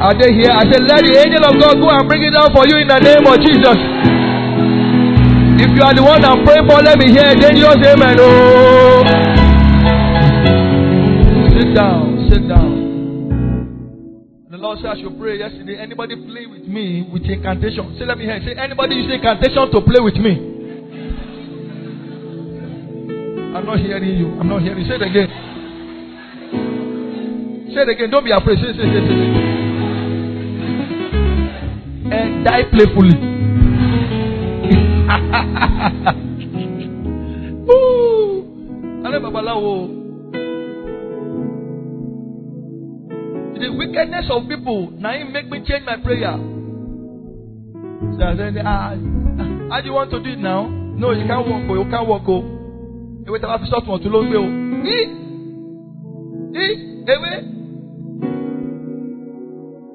[0.00, 0.48] Are they here?
[0.48, 2.88] I said, let the angel of God go and bring it down for you in
[2.88, 3.76] the name of Jesus.
[5.60, 8.16] If you are the one I'm praying for, let me hear a dangerous amen.
[8.16, 9.04] Oh.
[11.52, 12.72] Sit down, sit down.
[14.48, 15.76] The Lord said I should pray yesterday.
[15.76, 17.92] Anybody play with me with incantation?
[18.00, 18.40] Say, let me hear.
[18.40, 20.57] Say, anybody use incantation to play with me?
[23.58, 24.38] I'm not hearing you.
[24.38, 24.88] I'm not hearing you.
[24.88, 25.28] Say it again.
[27.74, 28.08] Say it again.
[28.08, 28.56] Don't be afraid.
[28.58, 29.18] Say, say, say, say.
[32.14, 33.18] And die playfully.
[37.68, 38.46] Ooh.
[39.04, 39.88] Ale babalawo.
[43.58, 46.38] The wickedness of people now make me change my prayer.
[48.16, 48.94] So I said, ah,
[49.68, 50.68] how do you want to do it now?
[50.68, 51.64] No, you can't walk.
[51.68, 52.22] Oh, you can't walk.
[52.28, 52.57] Oh,
[53.28, 54.48] ewé tàbá fi sọ́tún ọ̀tún ló ń gbé o.
[54.84, 54.96] Ní
[56.54, 56.64] ní
[57.14, 57.32] ewé.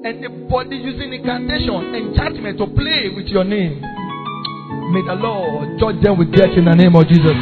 [0.05, 3.79] Anybody using incantation, enchantment to play with your name,
[4.91, 7.37] may the Lord judge them with death in the name of Jesus.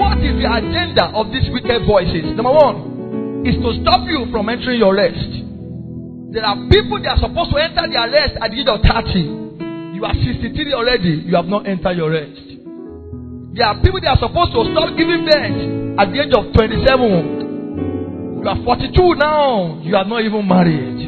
[0.00, 2.24] What is the agenda of these wicked voices?
[2.34, 5.28] Number one is to stop you from entering your rest.
[6.32, 9.92] There are people that are supposed to enter their rest at the age of 30.
[9.92, 12.47] You are 63 already, you have not entered your rest.
[13.58, 18.38] There are people that are supposed to stop giving birth at the age of 27.
[18.38, 21.02] You are 42 now, you are not even married.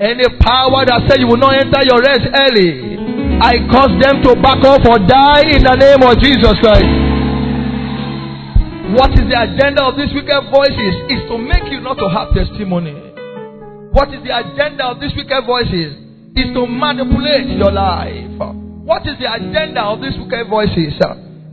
[0.00, 2.96] Any power that says you will not enter your rest early,
[3.44, 6.88] I cause them to back off or die in the name of Jesus Christ.
[8.96, 10.94] What is the agenda of these wicked voices?
[11.12, 12.96] Is to make you not to have testimony.
[13.92, 15.92] What is the agenda of these wicked voices?
[16.32, 18.40] Is to manipulate your life.
[18.88, 20.96] What is the agenda of these wicked voices?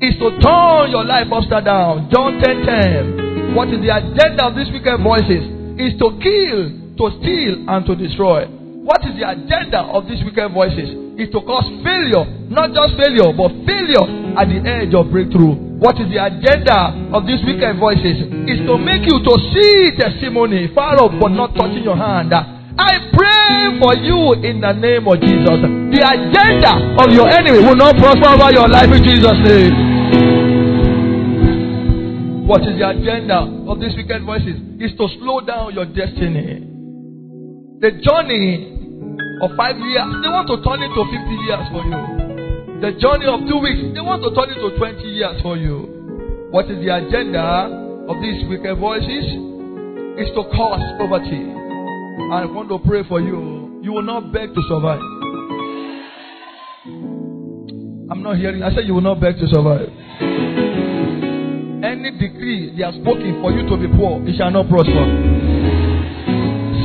[0.05, 2.13] Is to turn your life upside down.
[2.13, 3.57] John 10 10.
[3.57, 5.41] What is the agenda of these wicked voices?
[5.81, 6.59] Is to kill,
[7.01, 8.45] to steal, and to destroy.
[8.85, 10.93] What is the agenda of these wicked voices?
[11.17, 12.21] Is to cause failure,
[12.53, 14.05] not just failure, but failure
[14.37, 15.57] at the edge of breakthrough.
[15.81, 18.29] What is the agenda of these wicked voices?
[18.45, 22.29] Is to make you to see testimony far off but not touching your hand.
[22.29, 25.57] I pray for you in the name of Jesus.
[25.65, 29.94] The agenda of your enemy will not prosper over your life in Jesus' name.
[32.45, 34.55] What is the agenda of these wicked voices?
[34.79, 36.61] Is to slow down your destiny.
[37.81, 38.71] The journey
[39.41, 41.17] of five years, they want to turn it to 50
[41.49, 42.25] years for you
[42.81, 46.49] the journey of two weeks, they want to turn it to 20 years for you.
[46.51, 47.71] What is the agenda
[48.05, 49.25] of these wicked voices?
[50.21, 51.43] Is to cause poverty.
[52.31, 53.81] I want to pray for you.
[53.81, 55.01] You will not beg to survive.
[58.11, 58.61] I'm not hearing.
[58.63, 59.89] I said you will not beg to survive.
[62.05, 64.93] Any decree they have spoken for you to be poor, it shall not prosper.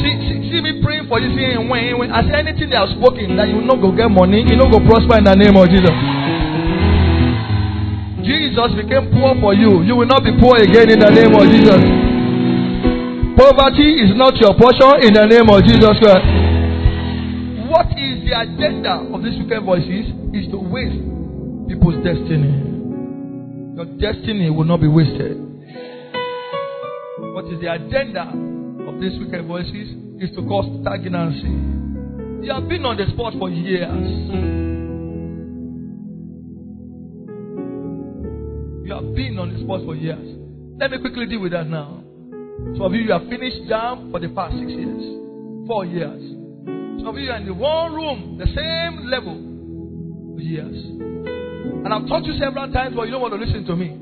[0.01, 2.89] See, see, see me praying for you, saying when, when I say anything they have
[2.97, 5.69] spoken that you not go get money, you not go prosper in the name of
[5.69, 5.93] Jesus.
[8.25, 9.85] Jesus became poor for you.
[9.85, 11.81] You will not be poor again in the name of Jesus.
[13.37, 16.25] Poverty is not your portion in the name of Jesus Christ.
[17.69, 20.17] What is the agenda of these wicked voices?
[20.33, 20.97] Is to waste
[21.69, 22.70] people's destiny.
[23.77, 25.37] Your destiny will not be wasted.
[27.35, 28.33] What is the agenda
[28.89, 29.97] of these wicked voices?
[30.21, 31.49] Is to cause stagnancy.
[32.45, 33.89] You have been on the spot for years.
[38.85, 40.37] You have been on the spot for years.
[40.79, 42.03] Let me quickly deal with that now.
[42.75, 46.21] Some of you, you have finished jam for the past six years, four years.
[47.01, 49.41] Some of you are in the one room, the same level
[50.37, 50.77] for years.
[51.85, 53.97] And I've taught you several times, but you don't want to listen to me.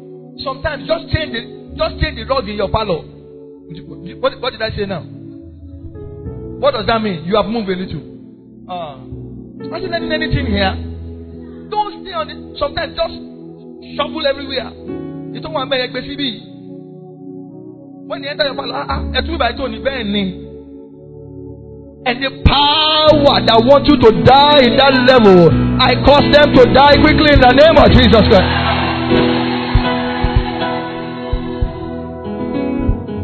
[0.44, 3.02] Sometimes just change it, just change the rug in your parlor.
[4.20, 5.02] What, what did I say now?
[6.58, 7.24] What does that mean?
[7.24, 8.02] You have moved a little.
[8.68, 8.98] Uh,
[9.62, 10.74] imagine anything here.
[11.70, 12.58] Don't stay on it.
[12.58, 13.28] Sometimes just
[13.96, 14.70] Shuffle everywhere.
[15.32, 15.92] You don't want to make a
[18.08, 19.02] When you enter your parlor, ah, ah,
[19.68, 20.47] ní bẹ́ẹ̀ ni.
[22.06, 25.50] And the power that want you to die in that level,
[25.82, 28.48] I cause them to die quickly in the name of Jesus Christ.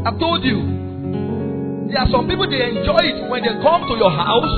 [0.04, 0.58] I've told you,
[1.88, 4.52] there are some people they enjoy it when they come to your house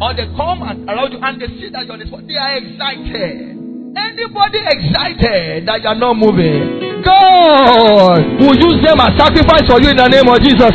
[0.00, 2.06] or they come and around you and they see that you're the.
[2.24, 3.58] They are excited.
[3.98, 7.02] Anybody excited that you are not moving?
[7.04, 10.72] God will use them as sacrifice for you in the name of Jesus.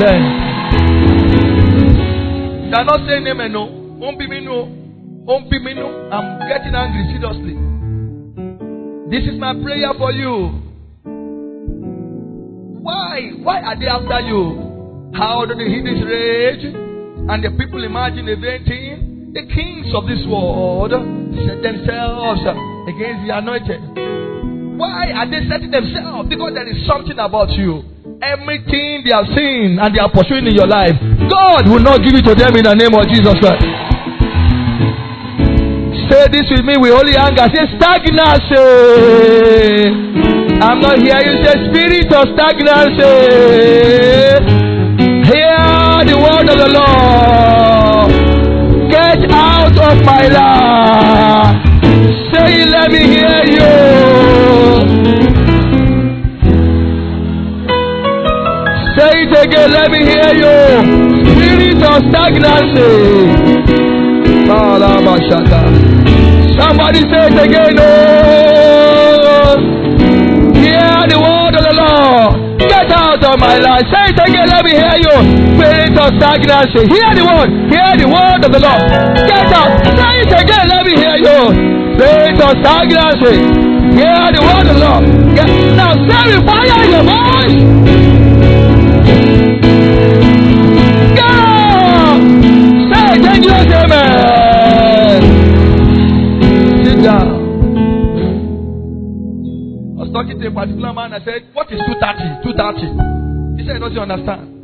[0.00, 0.47] Then.
[2.68, 3.64] They are not saying amen, no.
[3.98, 4.68] Won't be me, no.
[5.24, 5.88] Won't be me, no.
[6.12, 7.56] I'm getting angry, seriously.
[9.08, 10.52] This is my prayer for you.
[12.84, 13.32] Why?
[13.42, 15.10] Why are they after you?
[15.14, 16.64] How do they hit this rage?
[17.28, 22.40] And the people imagine eventing the kings of this world set themselves
[22.88, 23.80] against the anointed.
[24.78, 26.28] Why are they setting themselves?
[26.28, 27.82] Because there is something about you.
[28.20, 30.98] Everything they have seen and they are pursuing in your life,
[31.30, 33.62] God will not give it to them in the name of Jesus Christ.
[36.10, 37.46] Say this with me with holy anger.
[37.54, 38.58] Say stagnancy.
[40.58, 41.20] I'm not here.
[41.22, 43.06] You say spirit of stagnancy.
[45.30, 48.10] Hear the word of the Lord.
[48.90, 50.77] Get out of my life.
[59.70, 60.54] Let me hear you.
[61.32, 62.90] Spirit of stagnancy.
[66.58, 67.76] Somebody say it again.
[67.80, 69.18] Oh
[70.68, 72.32] hear the word of the Lord.
[72.58, 73.86] Get out of my life.
[73.88, 74.46] Say it again.
[74.52, 75.14] Let me hear you.
[75.56, 76.82] Spirit of stagnancy.
[76.90, 77.48] Hear the word.
[77.72, 78.82] Hear the word of the Lord.
[79.24, 79.70] Get out.
[79.96, 80.64] Say it again.
[80.68, 81.38] Let me hear you.
[81.96, 83.36] Spirit of stagnancy.
[83.96, 85.04] Hear the word of the Lord.
[85.34, 86.36] Get, now say.
[86.44, 88.17] Fire your voice.
[101.18, 102.46] I said, What is 230?
[102.46, 103.58] 230.
[103.58, 104.54] He said, He doesn't understand.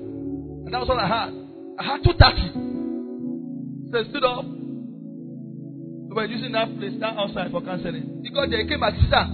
[0.63, 1.35] And that was all I had.
[1.75, 3.91] I had 230.
[3.91, 4.47] So I stood up.
[4.47, 8.23] We were using that place, that outside for counseling.
[8.23, 9.27] He got there, he came back, Sir,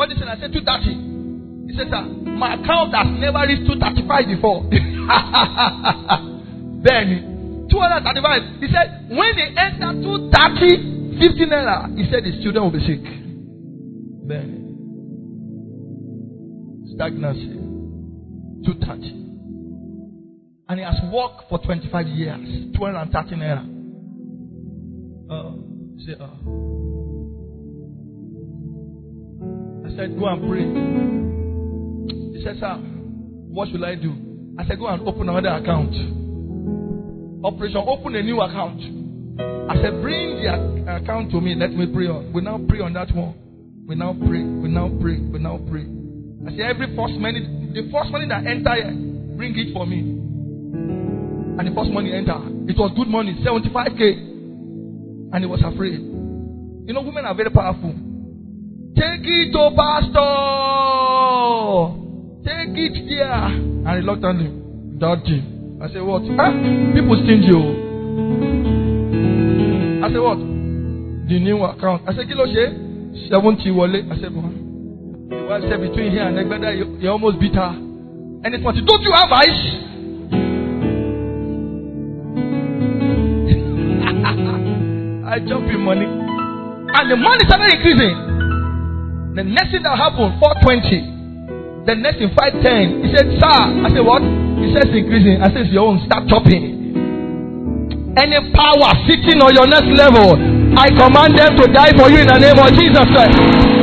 [0.00, 0.24] what is it?
[0.24, 1.68] I said, 230.
[1.68, 4.64] He said, Sir, my account has never reached 235 before.
[6.88, 8.64] then, 235.
[8.64, 13.04] He said, when they enter 230, 15 naira, he said the student will be sick.
[14.24, 14.65] Then,
[16.96, 17.66] stagnancy.
[18.64, 19.26] 230.
[20.68, 22.74] And he has worked for 25 years.
[22.74, 23.62] 230 naira.
[25.30, 25.52] Uh,
[26.04, 26.24] say, uh.
[29.86, 30.66] I said, go and pray.
[32.36, 32.74] He said, sir,
[33.48, 34.14] what should I do?
[34.58, 35.94] I said, go and open another account.
[37.44, 38.80] Operation, open a new account.
[39.70, 41.54] I said, bring the account to me.
[41.54, 42.32] Let me pray on.
[42.32, 43.34] We now pray on that one.
[43.86, 44.42] We now pray.
[44.42, 45.20] We now pray.
[45.20, 45.95] We now pray.
[46.46, 47.42] I say every first money,
[47.74, 48.92] the first money that enter
[49.36, 50.00] bring it for me.
[51.58, 52.36] And the first money enter.
[52.68, 55.32] It was good money, 75k.
[55.32, 56.00] And he was afraid.
[56.00, 57.92] You know, women are very powerful.
[58.94, 60.22] Take it to pastor.
[62.44, 63.32] Take it there.
[63.32, 64.48] And reluctantly,
[64.98, 65.42] daddy.
[65.82, 66.22] I say what?
[66.36, 66.52] Huh?
[66.94, 67.48] People stingy.
[67.48, 67.60] you.
[70.04, 70.38] I say what?
[70.38, 72.08] The new account.
[72.08, 74.04] I say kilo she 70 wallet.
[74.10, 74.65] I said, what?
[75.28, 77.74] The wife said between here and Egbeda, you, you almost beat her.
[77.74, 79.58] And it's what, don't you have eyes?
[85.26, 86.06] I jump in money.
[86.06, 89.34] And the money started increasing.
[89.34, 91.90] The next thing that happened, 420.
[91.90, 93.02] The next thing, 510.
[93.02, 94.22] He said, Sir, I said, What?
[94.62, 95.42] He says increasing.
[95.42, 96.94] I said, Your own, start chopping.
[98.14, 100.38] Any power sitting on your next level,
[100.78, 103.75] I command them to die for you in the name of Jesus Christ.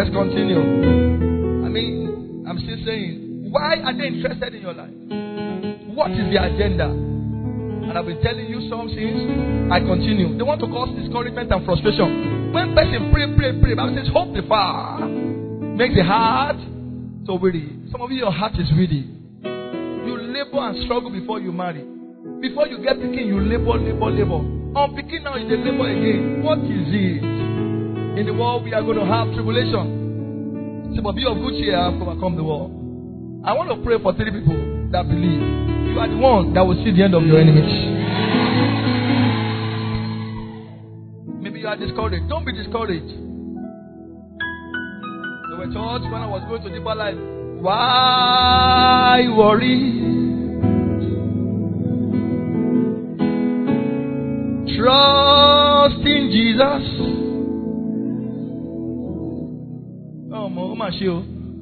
[0.00, 0.56] Let's continue.
[0.56, 4.88] I mean, I'm still saying, why are they interested in your life?
[5.92, 6.88] What is the agenda?
[6.88, 9.28] And I've been telling you some things.
[9.68, 10.38] I continue.
[10.38, 12.48] They want to cause discouragement and frustration.
[12.48, 16.56] When person pray, pray, pray, Bible says, hope the fire makes the heart
[17.28, 17.68] so weary.
[17.92, 19.04] Some of you, your heart is weary.
[19.04, 21.84] You labor and struggle before you marry.
[22.40, 24.40] Before you get picking, you labor, labor, labor.
[24.80, 26.40] On picking now, you labor again.
[26.40, 27.39] What is it?
[28.18, 30.92] In the world, we are going to have tribulation.
[30.96, 32.70] So, but be of good cheer, I have overcome the world.
[33.44, 35.40] I want to pray for three people that believe.
[35.90, 37.70] You are the one that will see the end of your enemies.
[41.40, 42.28] Maybe you are discouraged.
[42.28, 43.08] Don't be discouraged.
[45.48, 47.16] They were taught when I was going to deeper life.
[47.62, 50.00] Why worry?
[54.76, 57.19] Trust in Jesus.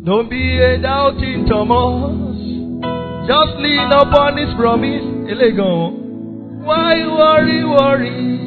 [0.05, 2.39] Don't be a doubting Thomas.
[3.28, 5.05] Just lean upon his promise.
[6.64, 8.39] Why worry, worry?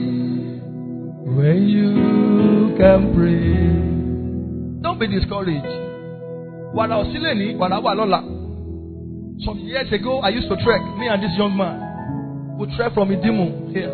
[1.36, 4.82] when you can pray.
[4.84, 5.78] Don't be discouraged.
[6.76, 8.20] Wàrà òsílẹ̀ ní wàrà wà lọ́la.
[9.46, 10.82] Some years ago, I used to trek.
[11.00, 11.76] Me and this young man
[12.58, 13.92] would trek from Idimu here.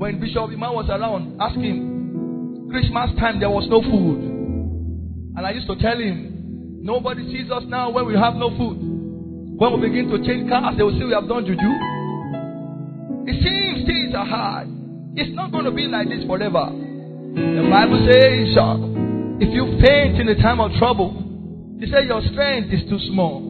[0.00, 1.95] When Bishop Iman was around, ask him.
[2.70, 4.20] Christmas time, there was no food.
[5.36, 8.78] And I used to tell him, nobody sees us now when we have no food.
[9.58, 11.72] When we begin to change cars, they will say we have done juju.
[13.28, 14.68] It seems things are hard.
[15.16, 16.68] It's not going to be like this forever.
[16.70, 18.52] The Bible says,
[19.40, 21.12] if you faint in the time of trouble,
[21.80, 23.40] he said your strength is too small.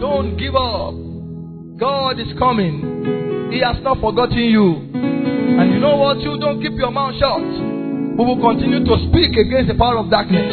[0.00, 0.94] Don't give up.
[1.78, 3.50] God is coming.
[3.52, 4.88] He has not forgotten you.
[4.92, 6.20] And you know what?
[6.20, 7.71] You don't keep your mouth shut.
[8.12, 10.44] We will continue to speak against the power of darkness.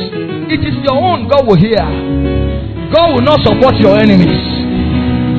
[0.47, 1.83] It is your own God will hear.
[2.95, 4.47] God will not support your enemies.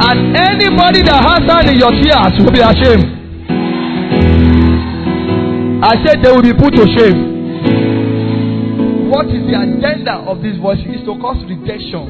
[0.05, 3.09] And anybody that has hand in your tears will be ashamed.
[5.81, 9.09] I said they will be put to shame.
[9.09, 10.79] What is the agenda of this voice?
[10.93, 12.05] Is to cause rejection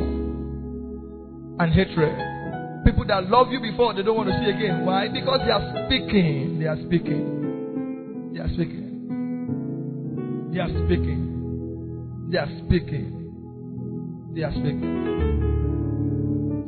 [1.59, 2.19] and hatred.
[2.85, 4.85] People that love you before, they don't want to see again.
[4.85, 5.07] Why?
[5.07, 6.59] Because they are speaking.
[6.59, 8.33] They are speaking.
[8.35, 8.90] They are speaking.
[10.53, 12.29] They are speaking.
[12.31, 14.33] They are speaking.
[14.35, 14.97] They are speaking.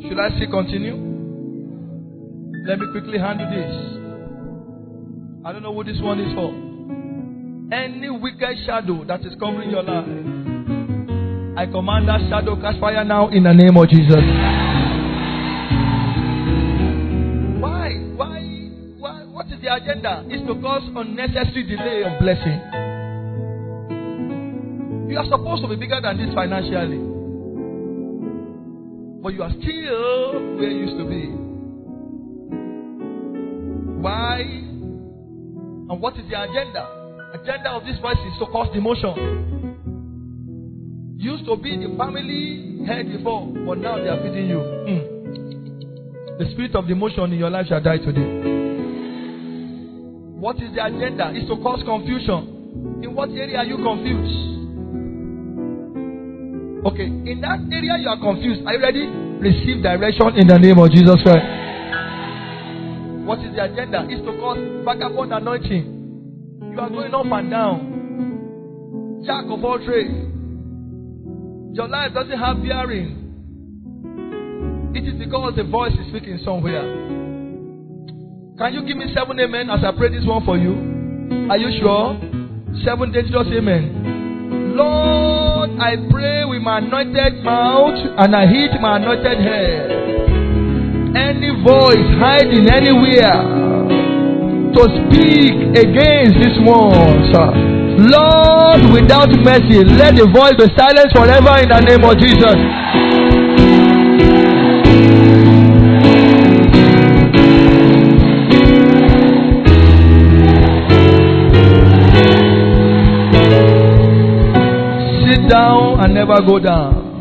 [0.09, 0.95] Should I see continue?
[2.67, 3.75] Let me quickly handle this.
[5.45, 6.53] I don't know what this one is for.
[7.75, 10.07] Any wicked shadow that is covering your life,
[11.59, 14.23] I command that shadow catch fire now in the name of Jesus.
[17.59, 17.99] Why?
[18.15, 18.41] Why?
[18.99, 19.25] Why?
[19.25, 20.25] What is the agenda?
[20.29, 22.61] It's to cause unnecessary delay of blessing.
[25.09, 26.99] You are supposed to be bigger than this financially,
[29.23, 31.29] but you are still where you used to be.
[34.01, 34.41] Why?
[34.41, 36.89] And what is the agenda?
[37.35, 39.17] Agenda of this voice is to cause demotion.
[41.19, 44.59] Used to be the family head before, but now they are feeding you.
[44.59, 46.39] Mm.
[46.39, 48.27] The spirit of demotion in your life shall die today.
[50.41, 51.31] What is the agenda?
[51.37, 53.01] Is to cause confusion.
[53.05, 54.52] In what area are you confused?
[56.85, 58.67] Okay, in that area you are confused.
[58.67, 59.07] Are you ready?
[59.39, 61.47] Receive direction in the name of Jesus Christ.
[63.23, 64.03] What is the agenda?
[64.11, 65.87] Is to cause vagabond anointing.
[66.73, 69.23] You are going up and down.
[69.25, 70.27] Jack of all trades.
[71.75, 73.19] Your life doesn't have bearing.
[74.95, 76.83] It is because the voice is speaking somewhere.
[78.59, 80.75] Can you give me seven amen as I pray this one for you?
[81.49, 82.19] Are you sure?
[82.85, 84.75] Seven dangerous amen.
[84.77, 89.91] Lord, I pray with my anointed mouth and I hit my anointed head
[91.15, 93.39] any voice hiding anywhere
[94.75, 97.31] to speak against this ones.
[98.11, 103.22] Lord, without mercy, let the voice be silenced forever in the name of Jesus.
[116.03, 117.13] And never go down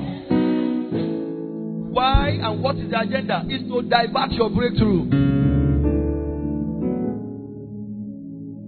[1.92, 3.44] Why and what is the agenda?
[3.50, 5.06] Is to divert your breakthrough.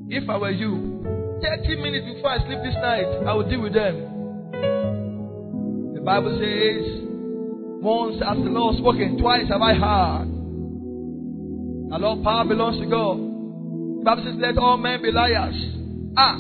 [0.10, 3.74] If I were you, 30 minutes before I sleep this night, I will deal with
[3.74, 3.96] them.
[5.96, 6.86] The Bible says,
[7.82, 10.28] once has the Lord spoken, twice have I heard.
[11.90, 13.18] The Lord power belongs to God.
[13.18, 15.56] The Bible says, let all men be liars.
[16.18, 16.38] Ah,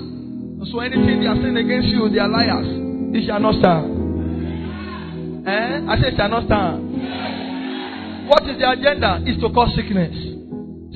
[0.70, 2.83] so anything they are saying against you, they are liars.
[3.14, 5.46] It shall not stand.
[5.48, 5.86] Eh?
[5.88, 8.28] I say shall not stand.
[8.28, 9.22] What is the agenda?
[9.30, 10.16] Is to cause sickness.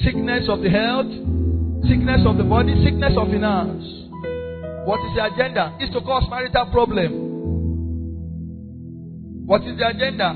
[0.04, 1.12] Sickness of the health,
[1.86, 3.84] sickness of the body, sickness of finance.
[4.88, 5.78] What is the agenda?
[5.82, 7.12] Is to cause marital problem.
[9.46, 10.34] What is the agenda?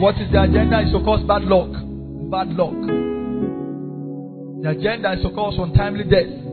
[0.00, 0.80] What is the agenda?
[0.82, 1.70] Is to cause bad luck.
[2.30, 2.74] Bad luck.
[4.62, 6.47] The agenda is to cause untimely death.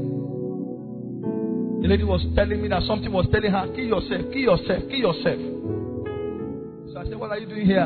[1.86, 5.06] The lady was telling me that something was telling her, kill yourself, kill yourself, kill
[5.06, 5.38] yourself.
[6.90, 7.86] So I said, What are you doing here?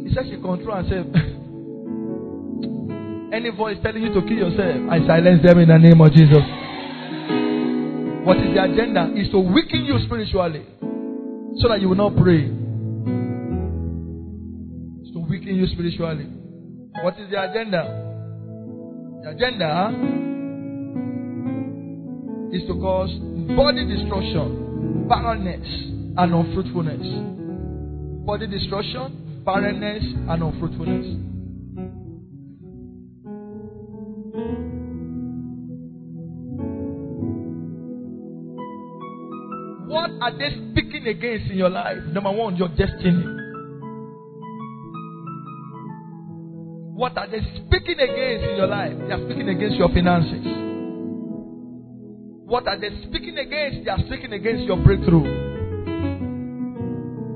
[0.00, 1.12] He said, She control herself.
[3.36, 6.40] Any voice telling you to kill yourself, I silence them in the name of Jesus.
[8.24, 9.12] What is the agenda?
[9.12, 10.64] Is to weaken you spiritually
[11.60, 12.48] so that you will not pray.
[15.04, 16.32] It's to weaken you spiritually.
[17.04, 17.84] What is the agenda?
[19.20, 20.16] The agenda
[22.52, 23.10] is to cause
[23.56, 25.68] body destruction, barrenness,
[26.16, 28.26] and unfruitfulness.
[28.26, 31.06] Body destruction, barrenness, and unfruitfulness.
[39.88, 41.98] What are they speaking against in your life?
[42.12, 43.24] Number one, your destiny.
[46.94, 48.92] What are they speaking against in your life?
[48.98, 50.67] They are speaking against your finances.
[52.48, 53.84] What are they speaking against?
[53.84, 55.20] They are speaking against your breakthrough.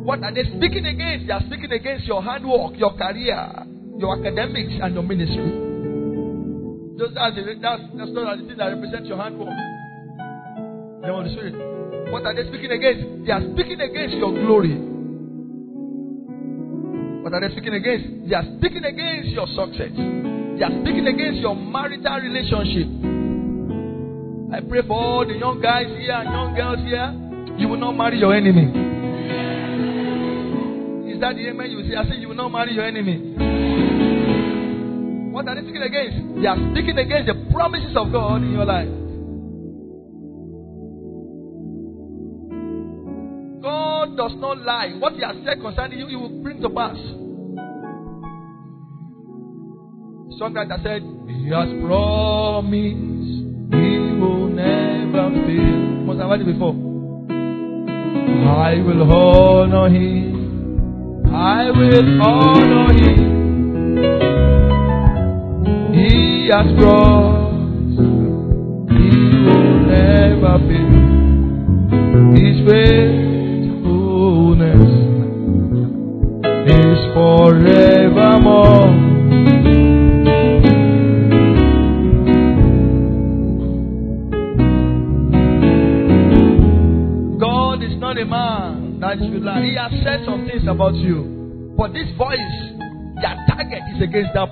[0.08, 1.26] What are they speaking against?
[1.26, 3.36] They are speaking against your hard work, your career,
[3.98, 5.52] your academics, and your ministry.
[6.96, 9.52] Those are the, that's, that's not the things that represent your hard work.
[9.52, 11.60] The Holy Spirit.
[12.10, 13.26] What are they speaking against?
[13.28, 14.80] They are speaking against your glory.
[17.20, 18.32] What are they speaking against?
[18.32, 19.92] They are speaking against your success.
[19.92, 23.01] They are speaking against your marital relationship.
[24.52, 27.08] I pray for all the young guys here and young girls here.
[27.58, 28.68] You will not marry your enemy
[31.10, 33.16] Is that the amen you say, I say you will not marry your enemy.
[35.32, 36.42] What are they speaking against?
[36.42, 38.88] They are speaking against the promises of God in your life.
[43.62, 44.92] God does not lie.
[44.98, 46.96] What He has said concerning you, He will bring to pass.
[50.36, 51.02] Songwriter said,
[51.40, 53.41] He has promised
[53.72, 55.78] He will never fail.
[56.06, 56.74] Must have heard it before.
[58.44, 60.42] I will honor Him
[61.34, 63.20] I will honor him.
[65.94, 67.98] He has promised
[68.92, 69.08] he
[69.44, 71.01] will never fail.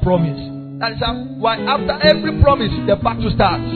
[0.03, 0.41] Promise.
[0.81, 1.03] That is
[1.39, 3.69] why after every promise, the battle starts.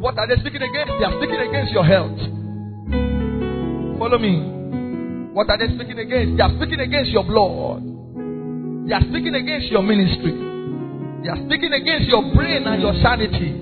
[0.00, 0.92] What are they speaking against?
[0.98, 2.18] They are speaking against your health.
[3.98, 5.30] Follow me.
[5.32, 6.36] What are they speaking against?
[6.36, 7.84] They are speaking against your blood.
[8.88, 10.32] They are speaking against your ministry.
[11.22, 13.60] They are speaking against your brain and your sanity.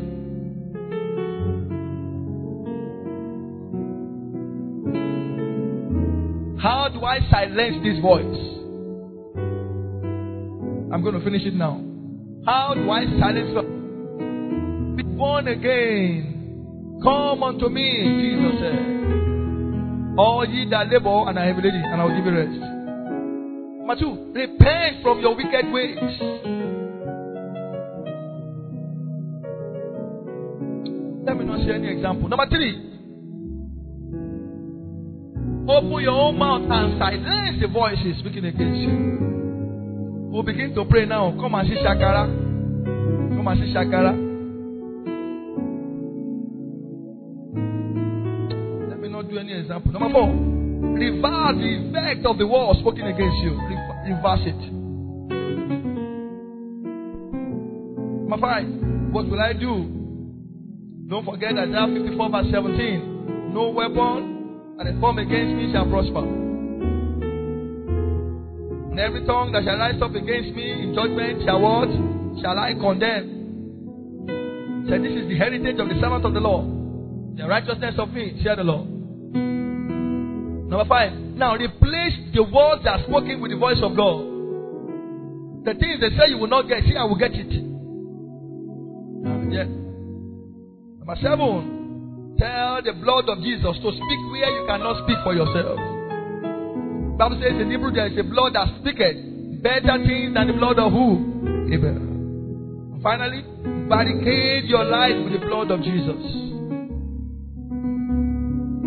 [6.62, 8.57] How do I silence this voice?
[10.92, 11.82] I'm going to finish it now.
[12.46, 14.96] How do I silence it?
[14.96, 17.00] Be born again.
[17.02, 20.18] Come unto me, Jesus said.
[20.18, 22.58] All ye that labor and are heavy laden, and I will give you rest.
[22.58, 25.98] Number two, repent from your wicked ways.
[31.24, 32.28] Let me not share any example.
[32.28, 32.88] Number three,
[35.68, 39.47] Open your own mouth and silence the voices speaking against you.
[40.30, 41.32] We'll begin to pray now.
[41.40, 42.26] Come and see Shakara.
[43.36, 44.12] Come and see Shakara.
[48.90, 49.90] Let me not do any example.
[49.92, 53.56] Number four, reverse the effect of the word spoken against you.
[54.04, 54.72] Reverse it.
[58.28, 58.68] Number five,
[59.12, 59.94] what will I do?
[61.08, 63.54] Don't forget that Isaiah 54 verse 17.
[63.54, 66.47] No weapon and form against me shall prosper.
[68.98, 71.86] And every tongue that shall rise up against me in judgment shall what?
[72.42, 74.26] Shall I condemn?
[74.90, 77.38] So this is the heritage of the servant of the Lord.
[77.38, 78.90] The righteousness of me, share the Lord.
[80.66, 81.12] Number five.
[81.14, 84.18] Now replace the words that are spoken with the voice of God.
[85.62, 87.54] The things they say you will not get, see, I will get it.
[89.46, 89.70] Yeah.
[91.06, 92.34] Number seven.
[92.34, 95.97] Tell the blood of Jesus to speak where you cannot speak for yourself.
[97.18, 99.18] Bible says in Hebrew there is a blood that speaketh
[99.60, 101.66] better things than the blood of who?
[101.66, 103.02] Abel.
[103.02, 103.42] Finally,
[103.90, 106.14] barricade your life with the blood of Jesus.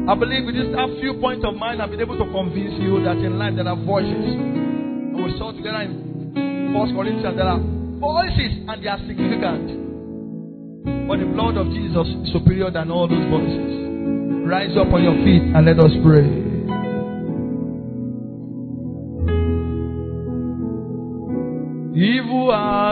[0.07, 3.03] I believe with just a few points of mine, I've been able to convince you
[3.03, 4.07] that in life there are voices.
[4.15, 7.59] And we saw together in 1 Corinthians there are
[7.99, 9.67] voices and they are significant.
[11.07, 14.47] But the blood of Jesus is superior than all those voices.
[14.47, 16.40] Rise up on your feet and let us pray.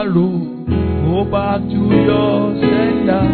[0.00, 0.32] Arrow,
[1.04, 3.26] go back to your sender.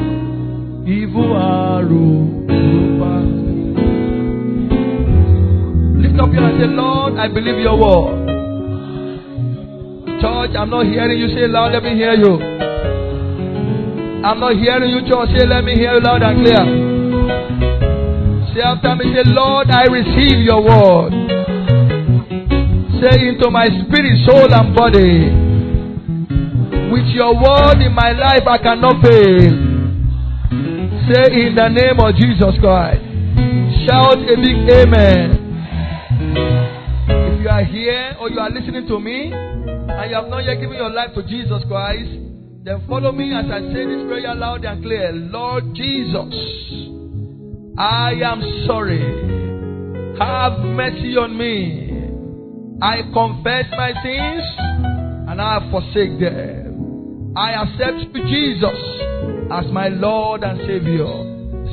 [0.87, 3.27] Evil arrow, go back.
[6.03, 8.27] Lift up your hand and say, Lord, I believe your word.
[10.21, 11.73] Church, I'm not hearing you say loud.
[11.73, 12.35] Let me hear you.
[14.27, 15.29] I'm not hearing you, church.
[15.39, 16.65] Say, let me hear you loud and clear.
[18.55, 21.13] Say after me, say, Lord, I receive your word.
[22.99, 25.46] Say into my spirit, soul, and body.
[26.93, 29.53] With your word in my life, I cannot fail.
[31.07, 33.03] Say in the name of Jesus Christ.
[33.87, 35.27] Shout a big amen.
[37.09, 40.61] If you are here or you are listening to me and you have not yet
[40.61, 42.11] given your life to Jesus Christ,
[42.65, 45.13] then follow me as I say this prayer loud and clear.
[45.13, 46.35] Lord Jesus,
[47.79, 49.03] I am sorry.
[50.19, 51.83] Have mercy on me.
[52.83, 54.43] I confess my sins
[55.31, 56.66] and I forsake them.
[57.37, 58.81] I accept Jesus
[59.53, 61.05] as my Lord and Savior.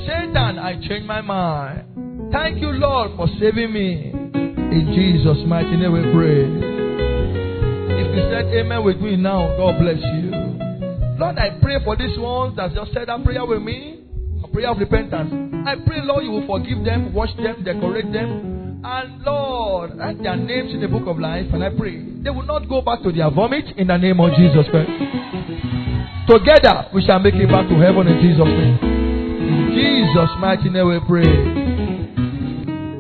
[0.06, 2.32] Satan, I change my mind.
[2.34, 4.12] Thank you, Lord, for saving me.
[4.12, 6.44] In Jesus' mighty name we pray.
[7.96, 10.32] If you said amen with me now, God bless you.
[11.18, 14.04] Lord, I pray for these ones that just said that prayer with me,
[14.44, 15.32] a prayer of repentance.
[15.66, 20.36] I pray, Lord, you will forgive them, wash them, decorate them, and Lord, write their
[20.36, 21.46] names in the book of life.
[21.54, 24.32] And I pray they will not go back to their vomit in the name of
[24.36, 24.92] Jesus Christ.
[26.28, 28.78] Together, we shall make it back to heaven in Jesus' name.
[28.80, 31.28] In Jesus' mighty name, we pray.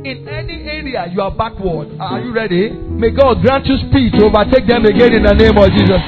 [0.04, 2.70] In any area you are backward, are you ready?
[2.72, 6.04] May God grant you speed to overtake them again in the name of Jesus.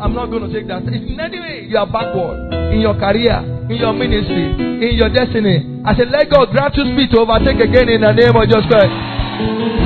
[0.00, 0.82] I'm not going to take that.
[0.86, 4.54] In any way, you are backward in your career, in your ministry,
[4.88, 5.82] in your destiny.
[5.84, 8.64] I said, let God grant you speed to overtake again in the name of Jesus
[8.70, 9.79] Christ.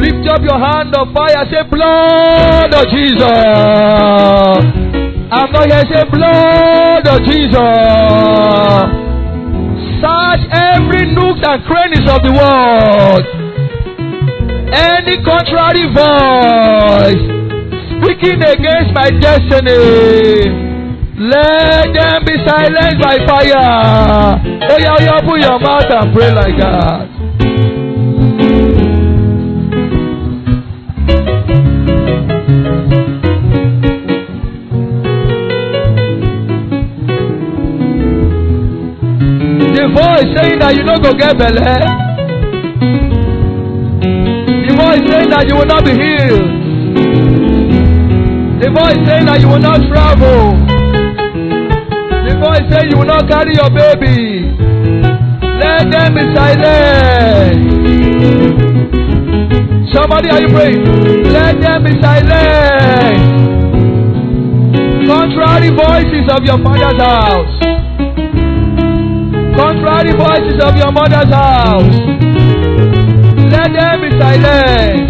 [0.00, 1.44] Lift up your hand of fire.
[1.52, 3.20] Say, blood of Jesus.
[5.30, 5.84] I'm not here.
[5.92, 8.88] Say, blood of Jesus.
[10.00, 13.24] Search every nook and crannies of the world.
[14.72, 17.20] Any contrary voice
[18.00, 20.68] speaking against my destiny.
[21.20, 24.40] Let them be silenced by fire.
[24.70, 27.19] Oh yeah, oh yeah, open your mouth and pray like that.
[39.94, 41.60] Voice saying that you don't go get belly.
[44.66, 46.50] The voice saying that you will not be healed.
[48.60, 50.54] The voice saying that you will not travel.
[52.28, 54.56] The voice saying you will not carry your baby.
[55.60, 57.60] Let them be silent.
[59.92, 60.84] Somebody, are you praying?
[61.32, 63.20] Let them be silent.
[65.08, 67.59] Contrary voices of your father's house.
[69.60, 71.92] Contrary voices of your mother's house.
[73.52, 75.00] Let them be silent.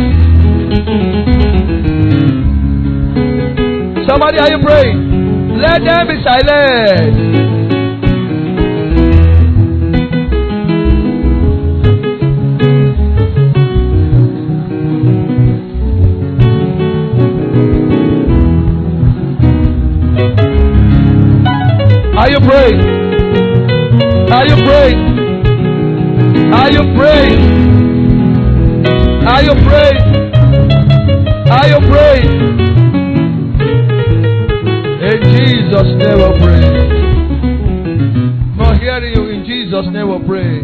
[4.09, 4.99] Somebody, are you praying?
[5.57, 7.17] Let them be silent.
[22.19, 23.00] Are you praying?
[24.33, 25.01] Are you praying?
[26.55, 27.41] Are you praying?
[29.27, 30.03] Are you praying?
[31.51, 32.31] Are you praying?
[35.03, 36.63] In Jesus' name we pray.
[38.55, 40.63] Not hearing you in Jesus' name we pray.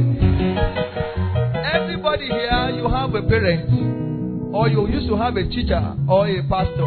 [1.74, 6.42] Everybody here, you have a parent, or you used to have a teacher or a
[6.48, 6.86] pastor.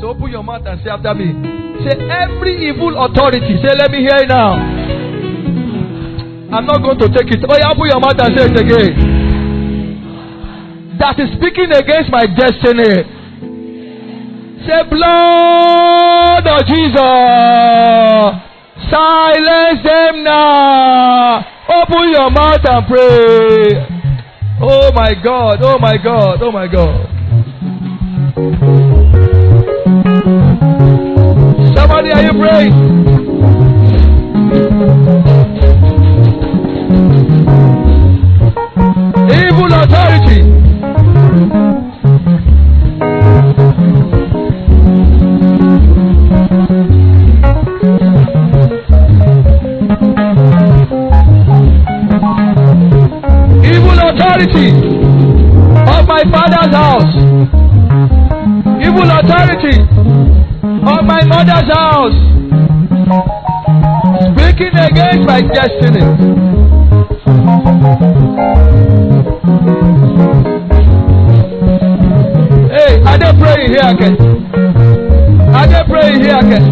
[0.00, 1.32] So open your mouth and say after me.
[1.86, 3.62] Say every evil authority.
[3.62, 4.75] Say, let me hear it now.
[6.56, 7.44] I'm not going to take it.
[7.44, 8.96] Oh, yeah, open your mouth and say it again.
[10.98, 13.04] That is speaking against my destiny.
[14.64, 16.96] Say, blood of Jesus.
[18.88, 21.44] Silence them now.
[21.68, 23.76] Open your mouth and pray.
[24.62, 27.06] Oh my God, oh my God, oh my God.
[31.76, 33.15] Somebody, are you praying?
[39.56, 40.56] Evil authority.
[54.08, 54.68] authority
[55.90, 57.14] of my father's house,
[58.84, 59.76] evil authority
[60.92, 62.16] of my mother's house,
[64.30, 66.06] speaking against my destiny.
[73.66, 74.16] Praying here again?
[75.54, 76.64] Are they praying here again?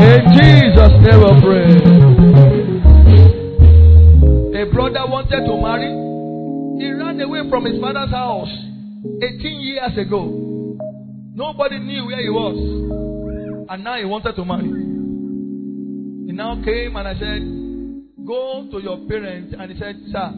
[0.00, 1.70] In Jesus' we pray.
[4.60, 5.90] A brother wanted to marry.
[6.80, 8.48] He ran away from his father's house
[9.22, 10.76] 18 years ago.
[11.34, 12.56] Nobody knew where he was.
[13.70, 14.68] And now he wanted to marry.
[16.26, 17.59] He now came and I said,
[18.30, 19.56] Go to your parents.
[19.58, 20.30] And he said, Sir,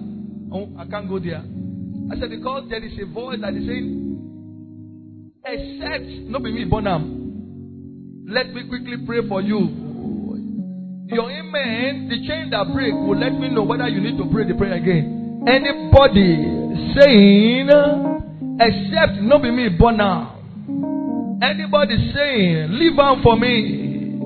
[0.50, 1.44] oh, I can't go there.
[2.10, 4.16] I said, Because there is a voice that is saying,
[5.44, 8.24] Except, not be me, Bonham.
[8.26, 9.58] Let me quickly pray for you.
[11.12, 14.48] Your amen, the chain that break will let me know whether you need to pray
[14.48, 15.44] the prayer again.
[15.46, 17.68] Anybody saying,
[18.58, 20.40] except not be me, now.
[21.42, 24.16] Anybody saying, leave her for me.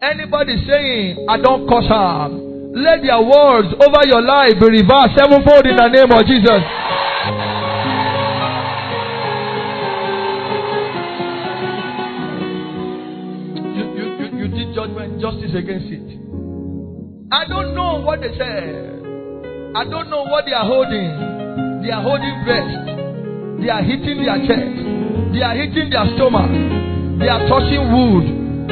[0.00, 2.45] Anybody saying, I don't cause her.
[2.76, 6.60] Let their words over your life be reversed sevenfold in the name of Jesus.
[12.56, 16.06] You, you, you, you did judgment, justice against it.
[17.32, 19.02] I don't know what they said.
[19.74, 21.82] I don't know what they are holding.
[21.82, 22.76] They are holding breast.
[23.60, 24.76] They are hitting their chest.
[25.32, 26.48] They are hitting their stomach.
[27.20, 28.24] They are touching wood.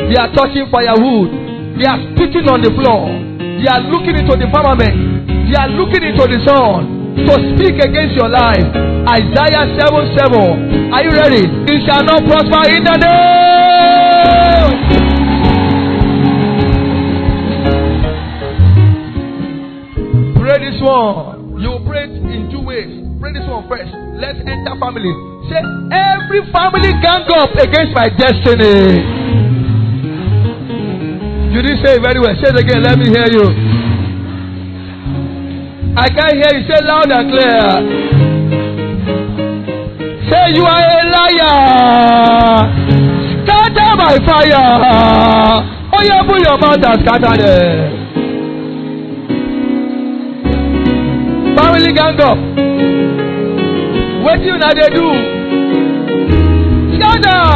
[0.08, 1.76] They are touching firewood.
[1.80, 3.33] They are spitting on the floor.
[3.60, 4.94] They are looking into the firmament.
[5.48, 8.64] They are looking into the sun to speak against your life.
[9.08, 10.92] Isaiah 7 7.
[10.92, 11.44] Are you ready?
[11.68, 14.72] It shall not prosper in the name.
[20.36, 21.60] Pray this one.
[21.60, 22.90] You pray in two ways.
[23.20, 23.92] Pray this one first.
[24.20, 25.12] Let's enter family.
[25.48, 25.60] Say,
[25.92, 29.23] every family gang up against my destiny.
[31.54, 32.34] You didn't say it very well.
[32.42, 32.82] Say it again.
[32.82, 33.46] Let me hear you.
[35.96, 36.62] I can't hear you.
[36.66, 37.62] Say loud and clear.
[40.30, 41.54] Say you are a liar.
[43.46, 44.66] Scatter by fire.
[45.94, 48.02] Oh, yeah, put your mouth and scatter them.
[51.56, 52.38] family gang up
[54.26, 55.04] wetin una dey do
[56.96, 57.53] scatter.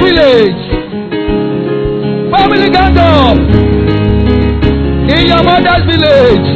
[0.00, 0.80] Village
[2.30, 3.36] family up
[5.10, 6.48] in your mother's village.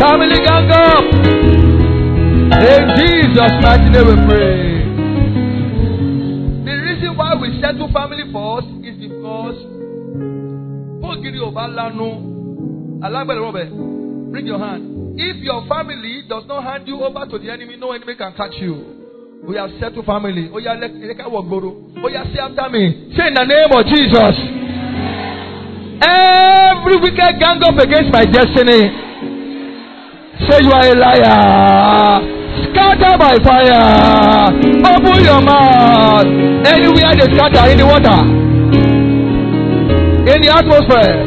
[0.00, 1.04] Family up.
[2.52, 4.56] In Jesus' mighty name we pray.
[6.64, 9.58] The reason why we settle family first is because
[14.30, 15.14] bring your hand.
[15.18, 18.54] If your family does not hand you over to the enemy, no enemy can catch
[18.54, 19.01] you.
[19.42, 20.50] We have said to family.
[20.54, 21.90] Oh yeah, let work Guru.
[21.98, 23.10] Oh yeah, say after me.
[23.16, 24.38] Say in the name of Jesus.
[25.98, 28.86] Every wicked gang up against my destiny.
[30.46, 32.22] Say you are a liar.
[32.70, 34.46] Scatter by fire.
[34.78, 36.26] Open your mouth.
[36.62, 38.22] Anywhere they scatter in the water,
[40.30, 41.18] in the atmosphere,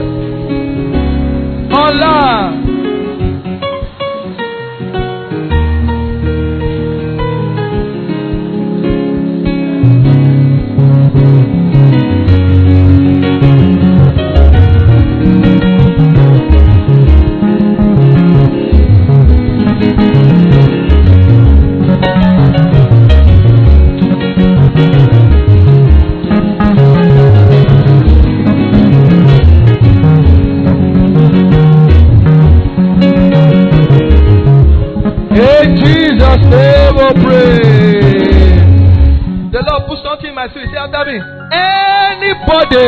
[1.76, 2.65] on land.
[40.36, 40.70] My spirit.
[40.70, 41.18] Say after me.
[41.52, 42.86] Anybody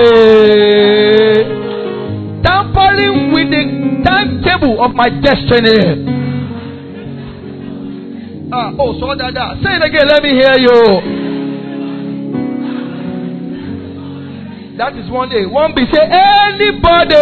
[2.43, 6.05] tampering with the timetable of my destiny.
[8.51, 9.57] Ah, oh, so that, that.
[9.63, 10.07] Say it again.
[10.07, 10.81] Let me hear you.
[14.77, 15.45] That is one day.
[15.45, 15.85] One B.
[15.91, 17.15] Say anybody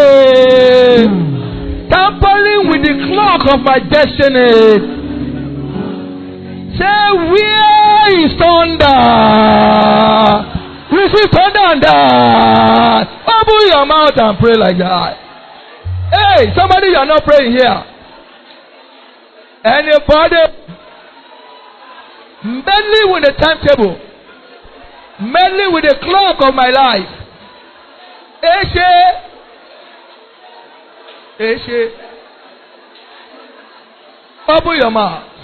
[1.90, 5.05] tampering with the clock of my destiny.
[6.78, 9.00] Say where is thunder?
[10.92, 13.02] Receive thunder and die.
[13.26, 15.18] Open your mouth and pray like that.
[16.12, 17.84] Hey, somebody you are not praying here.
[19.66, 20.36] Anybody
[22.44, 23.98] meddling with the timetable,
[25.20, 27.10] meddling with the clock of my life.
[28.44, 29.22] Eshe,
[31.40, 31.92] Eshe,
[34.48, 35.35] open your mouth.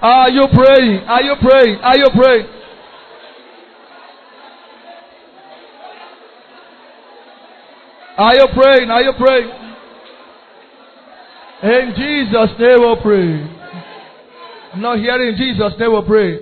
[0.00, 0.98] Are you praying?
[1.08, 1.78] Are you praying?
[1.82, 2.46] Are you praying?
[8.18, 8.90] Are you praying?
[8.90, 9.50] Are you praying?
[11.62, 13.58] In Jesus' name we pray.
[14.76, 16.40] Not hearing Jesus' name we pray.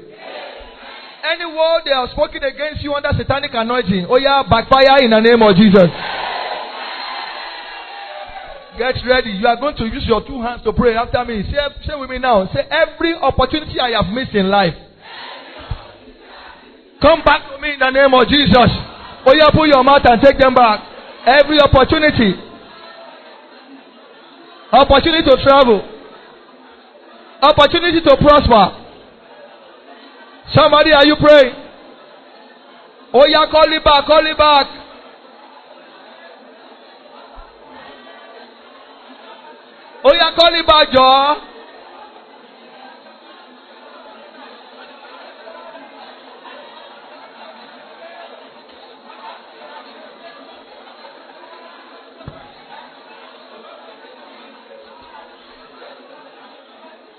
[1.25, 5.21] Any word they have spoken against you under satanic anointing, oh yeah, backfire in the
[5.21, 5.89] name of Jesus.
[8.79, 9.31] Get ready.
[9.31, 11.43] You are going to use your two hands to pray after me.
[11.45, 12.47] Say, say with me now.
[12.53, 14.74] Say, every opportunity I have missed in life.
[17.01, 18.70] Come back to me in the name of Jesus.
[19.27, 20.81] Oh yeah, put your mouth and take them back.
[21.27, 22.35] Every opportunity.
[24.72, 25.83] Opportunity to travel.
[27.43, 28.83] Opportunity to prosper.
[30.55, 31.55] Somebody, are you praying?
[33.12, 34.86] Oh, yeah, call it back, call it back.
[40.09, 41.35] Oh, yeah, call it back, Joe.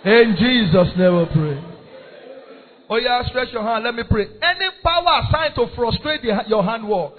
[0.05, 1.63] In Jesus' name we pray.
[2.89, 3.83] Oh, yeah, stretch your hand.
[3.83, 4.27] Let me pray.
[4.41, 7.15] Any power assigned to frustrate the, your handwork,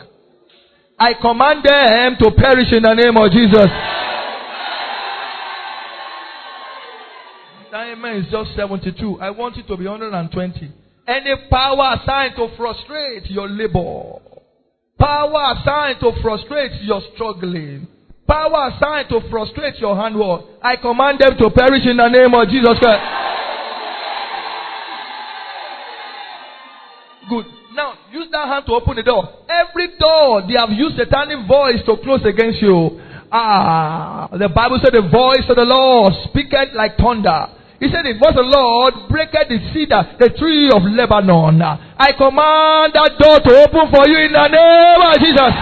[0.99, 3.98] I command them to perish in the name of Jesus.
[8.09, 9.21] Time is just 72.
[9.21, 10.73] I want it to be 120.
[11.07, 14.17] Any power assigned to frustrate your labor,
[14.99, 17.87] power assigned to frustrate your struggling,
[18.27, 22.49] power assigned to frustrate your handwork, I command them to perish in the name of
[22.49, 23.05] Jesus Christ.
[27.29, 27.45] Good.
[27.75, 29.29] Now, use that hand to open the door.
[29.51, 33.03] Every door they have used satanic voice to close against you.
[33.31, 37.58] Ah, the Bible said the voice of the Lord speaketh like thunder.
[37.79, 41.63] He said, voice of the Lord breaketh the cedar, the tree of Lebanon.
[41.63, 45.55] I command that door to open for you in the name of Jesus.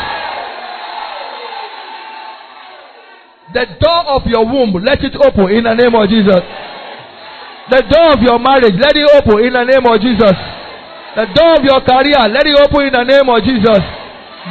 [3.53, 6.41] The door of your womb, let it open in the name of Jesus.
[7.69, 10.37] The door of your marriage, let it open in the name of Jesus.
[11.21, 13.81] The door of your career, let it open in the name of Jesus.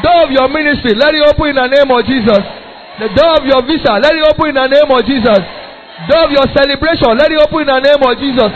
[0.06, 2.42] Door of your ministry, let it open in the name of Jesus.
[3.02, 5.42] The door of your visa, let it open in the name of Jesus.
[5.96, 8.52] Of your celebration, let it open in the name of Jesus.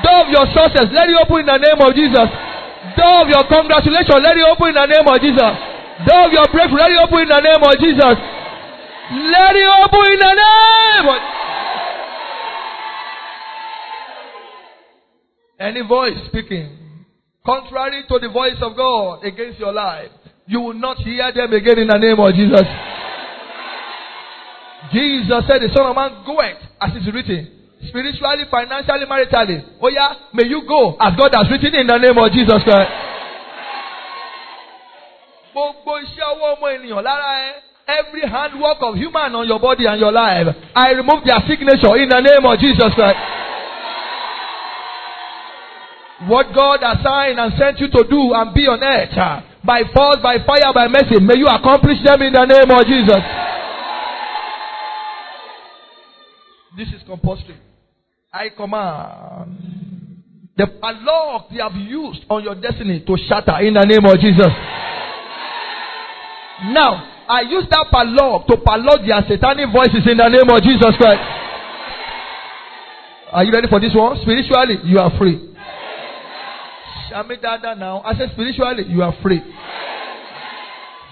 [0.00, 2.28] Dove your success, let it open in the name of Jesus.
[2.96, 5.52] Dove your congratulations, let it open in the name of Jesus.
[6.08, 8.16] Dove your breakthrough, let it open in the name of Jesus.
[9.12, 11.20] Let it open in the name of
[15.60, 16.80] Any voice speaking
[17.44, 20.10] contrary to the voice of God against your life,
[20.46, 22.64] you will not hear them again in the name of Jesus.
[24.88, 27.46] Jesus said, The Son of Man goeth, as is written,
[27.88, 29.60] spiritually, financially, maritally.
[29.80, 32.90] Oh, yeah, may you go as God has written in the name of Jesus Christ.
[37.90, 42.08] Every handwork of human on your body and your life, I remove their signature in
[42.08, 43.18] the name of Jesus Christ.
[46.28, 50.20] What God assigned and sent you to do and be on earth uh, by force,
[50.22, 53.39] by fire, by mercy, may you accomplish them in the name of Jesus.
[56.80, 57.60] This is compulsory.
[58.32, 60.24] I command
[60.56, 64.48] the padlock they have used on your destiny to shatter in the name of Jesus.
[66.72, 70.96] Now, I use that padlock to padlock their satanic voices in the name of Jesus
[70.96, 71.20] Christ.
[73.30, 74.16] Are you ready for this one?
[74.22, 75.52] Spiritually, you are free.
[77.12, 78.00] Dada now.
[78.06, 79.42] I said spiritually, you are free.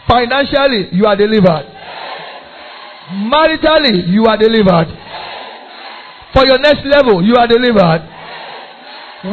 [0.08, 1.68] Financially, you are delivered.
[3.28, 5.07] Maritally, you are delivered.
[6.35, 8.05] For your next level, you are delivered.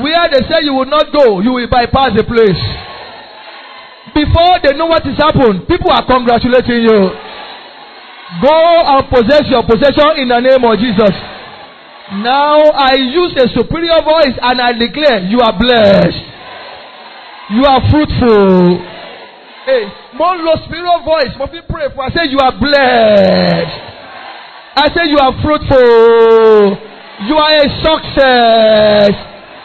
[0.02, 2.58] Where they say you will not go, you will bypass the place.
[4.16, 7.00] Before they know what has happened, people are congratulating you.
[8.42, 8.58] Go
[8.96, 11.14] and possess your possession in the name of Jesus.
[12.22, 16.22] Now I use a superior voice and I declare you are blessed.
[17.54, 18.82] You are fruitful.
[19.66, 21.34] Hey, more low spiritual voice.
[21.38, 22.06] Mo fi pray for.
[22.06, 23.95] I say you are blessed.
[24.76, 26.76] I say you are fruitful.
[27.28, 29.12] You are a success.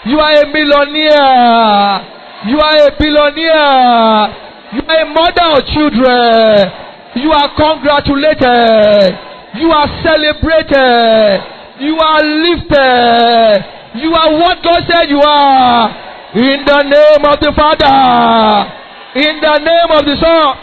[0.07, 2.01] You are a millionaire.
[2.47, 4.31] You are a billionaire.
[4.73, 6.71] You are a mother of children.
[7.19, 9.19] You are congratulated.
[9.59, 11.43] You are celebrated.
[11.83, 13.65] You are lifted.
[13.99, 15.91] You are what God said you are.
[16.39, 18.71] In the name of the Father.
[19.19, 20.55] In the name of the Son.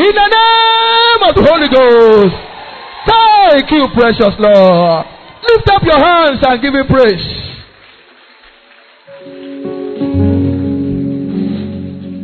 [0.00, 2.49] In the name of the Holy Ghost.
[3.10, 5.06] Thank you, precious Lord.
[5.42, 7.26] Lift up your hands and give him praise.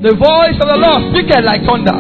[0.07, 1.99] The voice of the Lord speaketh like thunder.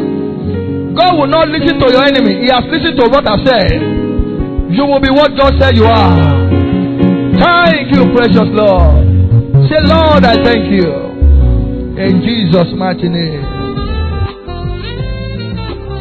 [0.94, 2.46] God will not listen to your enemy.
[2.46, 3.82] He has listened to what I said.
[4.70, 6.14] You will be what God said you are.
[7.34, 9.02] Thank you, precious Lord.
[9.66, 10.86] Say, Lord, I thank you.
[11.98, 13.42] In Jesus' mighty name.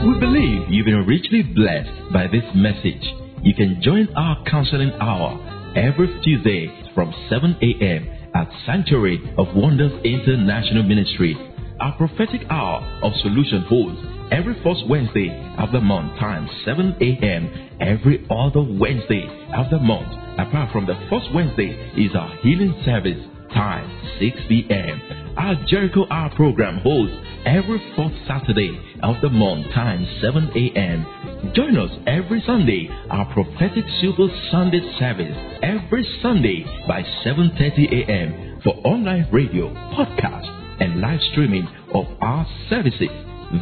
[0.05, 3.03] We believe you've been richly blessed by this message.
[3.43, 5.36] You can join our counseling hour
[5.76, 8.07] every Tuesday from 7 a.m.
[8.34, 11.36] at Sanctuary of Wonders International Ministry.
[11.82, 13.99] Our prophetic hour of solution holds
[14.32, 15.28] every first Wednesday
[15.59, 17.51] of the month times 7 a.m.
[17.82, 20.07] every other Wednesday of the month.
[20.39, 23.20] Apart from the first Wednesday is our healing service
[23.53, 25.36] time 6 p.m.
[25.36, 27.11] Our Jericho Hour program holds
[27.45, 28.72] every fourth Saturday
[29.03, 31.24] of the month time 7 a.m.
[31.53, 38.61] Join us every Sunday, our prophetic super Sunday service every Sunday by 7.30 a.m.
[38.63, 40.47] for online radio, podcast,
[40.81, 43.09] and live streaming of our services.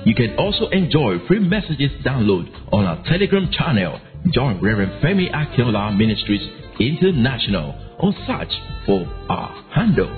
[0.08, 4.00] You can also enjoy free messages download on our Telegram channel.
[4.32, 6.40] Join Reverend Femi Akinola Ministries
[6.80, 8.48] International or search
[8.86, 10.08] for our handle,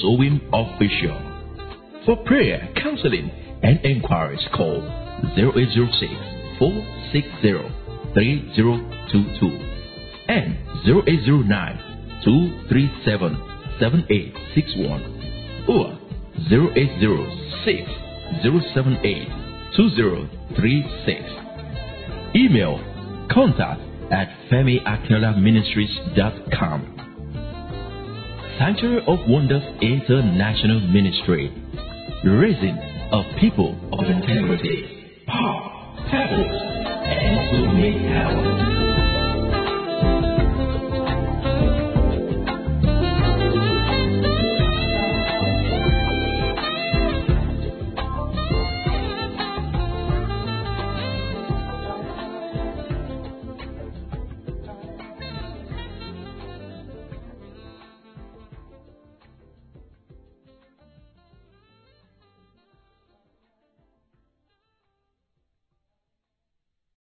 [0.00, 1.18] Sowing Official.
[2.06, 3.32] For prayer, counseling,
[3.64, 4.80] and inquiries, call
[5.34, 6.14] 0806
[6.60, 7.66] 460
[8.14, 9.46] 3022
[10.28, 13.34] and 0809 237
[13.80, 15.98] 7861 or
[16.46, 18.01] 0806
[18.40, 19.28] 078
[19.76, 21.20] 2036.
[22.34, 22.80] Email
[23.30, 23.80] contact
[24.12, 26.88] at femiakinola.ministries.com.
[28.58, 31.50] Sanctuary of Wonders International Ministry,
[32.24, 32.76] raising
[33.12, 36.62] a people of integrity, power, purpose,
[37.04, 38.91] and to make heaven.